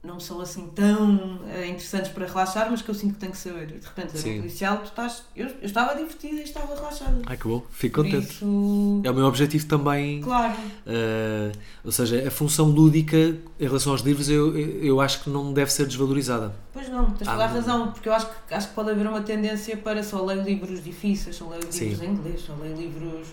[0.06, 3.38] não são assim tão eh, interessantes para relaxar, mas que eu sinto que tenho que
[3.38, 3.70] saber.
[3.76, 4.34] E de repente, Sim.
[4.36, 5.24] um policial, tu estás.
[5.36, 7.22] Eu, eu estava divertida e estava relaxada.
[7.26, 7.64] Ai, que bom.
[7.72, 8.32] Fico contente.
[8.34, 9.02] isso.
[9.04, 10.22] É o meu objetivo também.
[10.22, 10.54] Claro.
[10.86, 11.52] Uh,
[11.84, 15.72] ou seja, a função lúdica em relação aos livros eu, eu acho que não deve
[15.72, 16.54] ser desvalorizada.
[16.72, 17.56] Pois não, tens Ah, toda a não.
[17.56, 20.84] razão, porque eu acho que, acho que pode haver uma tendência para só ler livros
[20.84, 21.86] difíceis, só ler Sim.
[21.90, 23.28] livros em inglês, só ler livros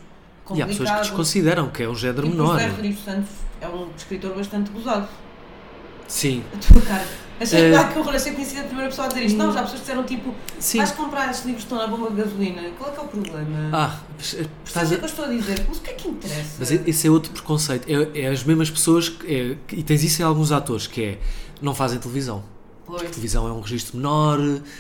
[0.55, 1.09] E há pessoas que complicados.
[1.09, 2.55] desconsideram que é um género Tipo, o menor.
[2.59, 5.09] José Rodrigues Santos é um escritor bastante gozado.
[6.13, 7.07] Sim, A tua cara.
[7.41, 9.37] Achei uh, que horror, achei que tinha sido a primeira pessoa a dizer isto.
[9.39, 10.79] Não, já pessoas disseram tipo, sim.
[10.79, 12.63] vais comprar estes livros que estão na bomba de gasolina.
[12.79, 13.71] Qual é que é o problema?
[13.73, 15.65] Ah, estás o a- que eu estou a dizer?
[15.69, 16.51] Mas o que é que interessa?
[16.59, 17.89] Mas esse é outro preconceito.
[17.89, 21.19] É, é as mesmas pessoas, que- é, e tens isso em alguns atores, que é
[21.61, 22.45] não fazem televisão.
[22.87, 24.39] Pois, Televisão é um registro menor,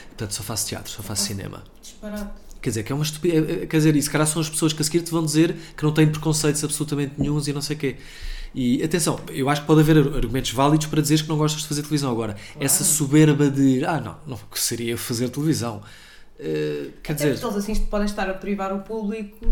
[0.09, 1.65] portanto só faço teatro, só faço cinema.
[1.83, 2.29] disparate.
[2.61, 3.69] Quer dizer, que é uma estupidez.
[3.69, 5.93] Quer dizer, se calhar são as pessoas que a seguir te vão dizer que não
[5.93, 7.97] têm preconceitos absolutamente nenhums e não sei o quê.
[8.55, 11.69] E atenção, eu acho que pode haver argumentos válidos para dizeres que não gostas de
[11.69, 12.11] fazer televisão.
[12.11, 15.83] Agora, essa soberba de ah, não, não que seria fazer televisão.
[16.39, 19.47] Eh, quer dizer, eles assim podem estar a privar o público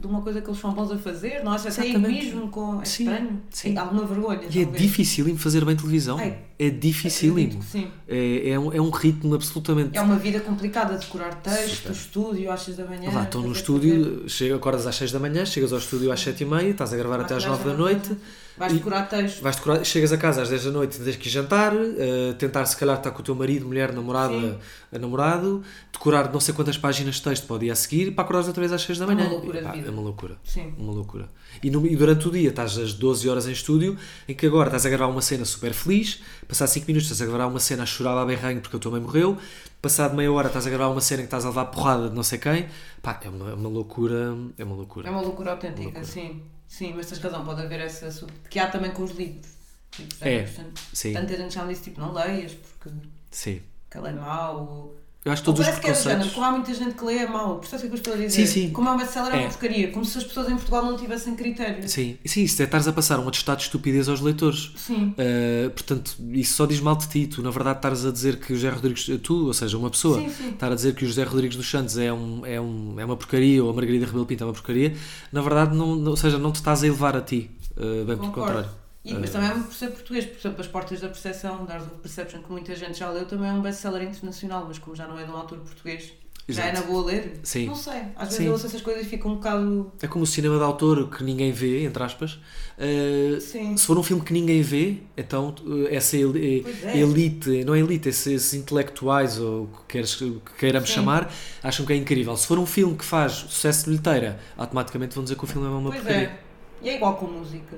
[0.00, 1.56] de uma coisa que eles são bons a fazer, não é?
[1.56, 1.96] Até Exatamente.
[1.96, 2.80] egoísmo com.
[2.80, 3.42] É Sim, estranho.
[3.50, 3.76] sim.
[3.76, 4.40] Alguma vergonha.
[4.50, 4.82] e é talvez.
[4.82, 6.18] dificílimo fazer bem televisão.
[6.18, 6.38] É.
[6.62, 7.58] É dificílimo.
[7.60, 7.88] Que Sim.
[8.06, 9.96] É, é, um, é um ritmo absolutamente.
[9.96, 13.10] É uma vida complicada, decorar texto, estúdio às 6 da manhã.
[13.10, 16.42] Lá, estou no estúdio, chega, acordas às 6 da manhã, chegas ao estúdio às 7
[16.42, 18.14] e meia, estás a gravar até às 9 da noite,
[18.58, 19.40] Vais E- decorar texto.
[19.40, 22.66] vais decorar, chegas a casa às 10 da noite, tens que ir jantar, eh, tentar
[22.66, 24.60] se calhar estar com o teu marido, mulher, namorada,
[24.92, 28.22] eh, namorado, decorar não sei quantas páginas de texto para o dia a seguir, para
[28.22, 29.30] acordares outra vez às 6 da É uma manhã.
[29.30, 29.88] loucura de Pá, vida.
[29.88, 30.36] é uma loucura.
[30.44, 30.74] Sim.
[30.76, 31.28] Uma loucura.
[31.62, 33.96] E, no- e durante o dia estás às 12 horas em estúdio,
[34.28, 37.26] em que agora estás a gravar uma cena super feliz, passado 5 minutos estás a
[37.30, 39.38] gravar uma cena a chorar a berranho porque a tua mãe morreu,
[39.80, 42.22] passado meia hora estás a gravar uma cena que estás a levar porrada de não
[42.22, 42.68] sei quem,
[43.02, 45.08] pá, é uma, é uma loucura, é uma loucura.
[45.08, 46.04] É uma loucura autêntica, loucura.
[46.04, 46.42] sim.
[46.68, 48.12] Sim, mas tens razão, pode haver essa.
[48.12, 49.44] sub- Que há também com os livros.
[49.90, 51.12] Tipo, É, portanto, sim.
[51.12, 52.96] Tanta gente já me disse, tipo, não leias porque
[53.32, 53.60] Sim.
[53.90, 54.56] que ele é mau.
[54.60, 54.99] Ou...
[55.22, 56.32] Eu acho que Ou todos os que é do género, preconceitos...
[56.34, 57.58] como há muita gente que lê é mau.
[57.58, 58.30] Percebes o que eu estou a dizer?
[58.30, 58.70] Sim, sim.
[58.70, 59.48] Como é um best-seller é uma É.
[59.48, 59.90] porcaria.
[59.92, 61.86] Como se as pessoas em Portugal não tivessem critério.
[61.86, 64.72] Sim, sim, isso é estares a passar um atestado de estupidez aos leitores.
[64.76, 65.14] Sim.
[65.18, 67.26] Uh, portanto, isso só diz mal de ti.
[67.26, 70.18] Tu, na verdade, estás a dizer que o José Rodrigues, tu, ou seja, uma pessoa,
[70.20, 70.48] Sim, sim.
[70.52, 73.16] estar a dizer que o José Rodrigues dos Santos é, um, é, um, é uma
[73.16, 74.96] porcaria ou a Margarida Rebelo Pinto é uma porcaria,
[75.30, 78.18] na verdade, não, ou seja, não te estás a elevar a ti, uh, bem pelo
[78.20, 78.52] Concordo.
[78.54, 78.79] contrário.
[79.04, 81.94] E, mas também é por ser português, por exemplo, As Portas da Percepção, Dars of
[82.02, 85.18] Perception, que muita gente já leu, também é um best-seller internacional, mas como já não
[85.18, 86.12] é de um autor português,
[86.46, 86.86] já é Exato.
[86.86, 87.40] na boa ler.
[87.42, 87.66] Sim.
[87.66, 88.44] Não sei, às vezes Sim.
[88.46, 89.90] eu ouço essas coisas e fico um bocado.
[90.02, 92.32] É como o cinema de autor que ninguém vê, entre aspas.
[92.76, 93.74] Uh, Sim.
[93.76, 96.98] se for um filme que ninguém vê, então uh, essa eli- Pois é.
[96.98, 100.96] elite, não é elite, esses intelectuais ou o que, queres, que queiramos Sim.
[100.96, 101.32] chamar,
[101.62, 102.36] acham que é incrível.
[102.36, 105.66] Se for um filme que faz sucesso de bilheteira, automaticamente vão dizer que o filme
[105.66, 106.28] é uma pois porcaria.
[106.28, 106.40] é.
[106.82, 107.76] E é igual com música,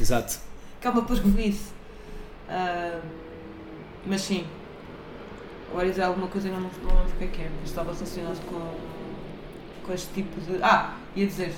[0.00, 0.38] Exato.
[0.84, 1.72] Que é uma parvoíce.
[2.46, 3.00] Ah,
[4.06, 4.46] mas sim.
[5.70, 7.92] Agora dizer alguma coisa e não, não lembro o que é que é, mas estava
[7.92, 10.62] relacionado com, com este tipo de.
[10.62, 11.54] Ah, ia dizer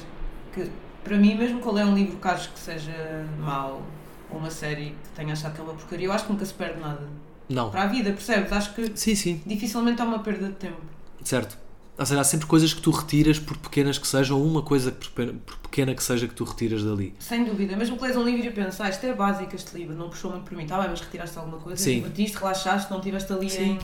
[0.55, 0.71] que
[1.03, 3.83] para mim, mesmo que eu leia um livro que acho que seja mau,
[4.31, 6.55] ou uma série que tenha achado que é uma porcaria, eu acho que nunca se
[6.55, 7.07] perde nada.
[7.49, 7.71] Não.
[7.71, 8.53] Para a vida, percebes?
[8.53, 10.81] Acho que Sim, sim, dificilmente há uma perda de tempo.
[11.25, 11.59] certo.
[11.99, 14.93] Ou seja, há sempre coisas que tu retiras, por pequenas que sejam, ou uma coisa
[14.93, 17.15] por pe- por pequena que seja que tu retiras dali.
[17.19, 17.75] Sem dúvida.
[17.75, 20.31] Mesmo que lês um livro e penses, ah, isto é básico, este livro, não puxou
[20.31, 21.95] muito por mim, está bem, mas retiraste alguma coisa, Sim.
[21.97, 23.63] divertiste, relaxaste, não estiveste ali Sim.
[23.63, 23.79] em.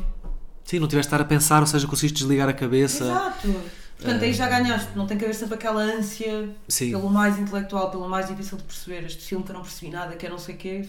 [0.64, 3.04] Sim, não tiveste de estar a pensar, ou seja, conseguiste desligar a cabeça.
[3.04, 3.54] Exato.
[3.96, 6.90] Portanto, aí já ganhaste, não tem que haver sempre aquela ânsia Sim.
[6.90, 9.04] pelo mais intelectual, pelo mais difícil de perceber.
[9.06, 10.88] Este filme que eu não percebi nada, que é não sei o quê,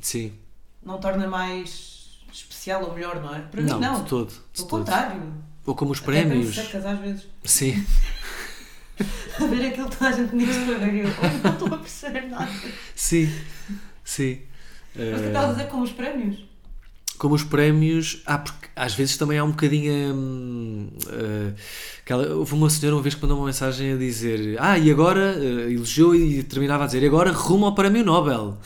[0.00, 0.32] Sim.
[0.84, 3.40] não torna mais especial ou melhor, não é?
[3.40, 4.02] Para Não, mim, não.
[4.02, 4.28] de todo.
[4.28, 4.78] De Pelo todo.
[4.80, 5.22] contrário.
[5.64, 6.54] Ou como os Até prémios.
[6.54, 7.22] secas às vezes.
[7.44, 7.84] Sim.
[9.40, 11.04] A ver aquilo que toda a gente nisso para ver.
[11.04, 12.50] Eu "Oh, não estou a perceber nada.
[12.94, 13.32] Sim.
[14.04, 14.38] Sim.
[14.94, 16.44] Mas Eh, que estás a dizer como os prémios?
[17.18, 20.12] como os prémios, ah, porque às vezes também há um bocadinho.
[20.14, 21.52] hum, eh,
[22.04, 25.36] aquela, houve uma senhora uma vez que mandou uma mensagem a dizer: Ah, e agora,
[25.38, 28.58] eh, elogiou e terminava a dizer: E agora rumo ao Prémio Nobel.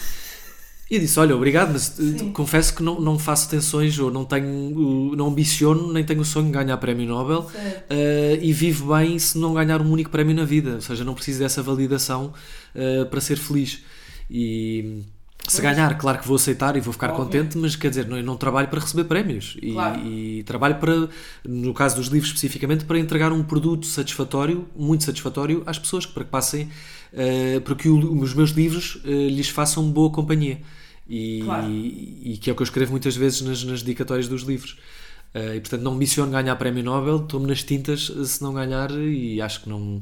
[0.89, 2.33] E disse: Olha, obrigado, mas eh, Sim.
[2.33, 6.47] confesso que não, não faço tensões ou não tenho, não ambiciono, nem tenho o sonho
[6.47, 7.41] de ganhar Prémio Nobel.
[7.41, 11.15] Uh, e vivo bem se não ganhar um único prémio na vida, ou seja, não
[11.15, 12.33] preciso dessa validação
[12.75, 13.81] uh, para ser feliz.
[14.31, 15.03] E
[15.49, 15.75] se Pois.
[15.75, 17.25] ganhar, claro que vou aceitar e vou ficar Óbvio.
[17.25, 20.01] contente, mas quer dizer, não, não trabalho para receber prémios e, Claro.
[20.07, 21.09] e trabalho para,
[21.45, 26.23] no caso dos livros especificamente, para entregar um produto satisfatório, muito satisfatório às pessoas, para
[26.25, 26.69] que passem,
[27.13, 30.61] uh, para que o- os meus livros uh, lhes façam boa companhia.
[31.09, 31.71] E, Claro.
[31.71, 34.79] e que é o que eu escrevo muitas vezes nas, nas dedicatórias dos livros.
[35.35, 38.91] Uh, e portanto não ambiciono ganhar prémio Nobel, estou-me nas tintas uh, se não ganhar
[38.93, 40.01] e acho que não,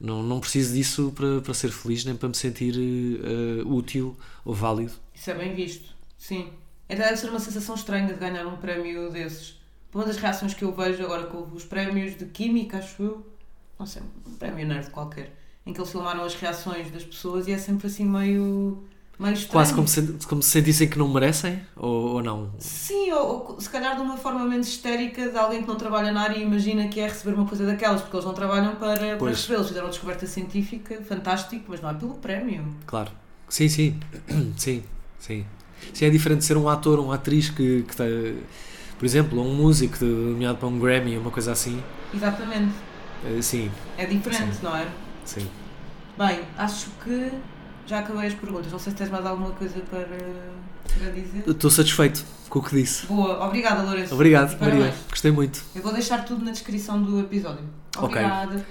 [0.00, 4.52] não, não preciso disso para, para ser feliz nem para me sentir uh, útil ou
[4.54, 4.92] válido.
[5.14, 6.50] Isso é bem visto, sim.
[6.88, 9.60] Até deve ser uma sensação estranha de ganhar um prémio desses.
[9.94, 13.26] Uma das reações que eu vejo agora com os prémios de Química, acho eu,
[13.78, 15.32] não sei, um prémio nerd qualquer,
[15.64, 18.82] em que eles filmaram as reações das pessoas e é sempre assim meio.
[19.48, 22.50] Quase como se, como se sentissem que não merecem ou, ou não.
[22.58, 26.10] Sim, ou, ou se calhar de uma forma menos histérica de alguém que não trabalha
[26.10, 28.96] na área e imagina que é receber uma coisa daquelas, porque eles não trabalham para,
[28.96, 29.36] para Pois.
[29.36, 29.54] receber.
[29.56, 32.64] Eles fizeram uma descoberta científica, fantástico, mas não é pelo prémio.
[32.86, 33.10] Claro.
[33.48, 34.00] Sim, sim.
[34.56, 34.82] Sim,
[35.18, 35.44] sim.
[35.92, 38.04] Sim, é diferente de ser um ator uma atriz que, que está,
[38.98, 41.80] por exemplo, ou um músico de- nomeado para um Grammy, uma coisa assim.
[42.14, 42.72] Exatamente.
[43.24, 44.86] Uh, Sim, É diferente, não é?
[45.24, 45.46] sim.
[46.16, 47.30] Bem, acho que
[47.86, 48.70] já acabei as perguntas.
[48.70, 51.44] Não sei se tens mais alguma coisa para, para dizer.
[51.46, 53.06] Estou satisfeito com o que disse.
[53.06, 54.14] Boa, obrigada, Lourenço.
[54.14, 54.94] Obrigado, Maria.
[55.08, 55.64] Gostei muito.
[55.74, 57.64] Eu vou deixar tudo na descrição do episódio.
[57.96, 58.64] Obrigada.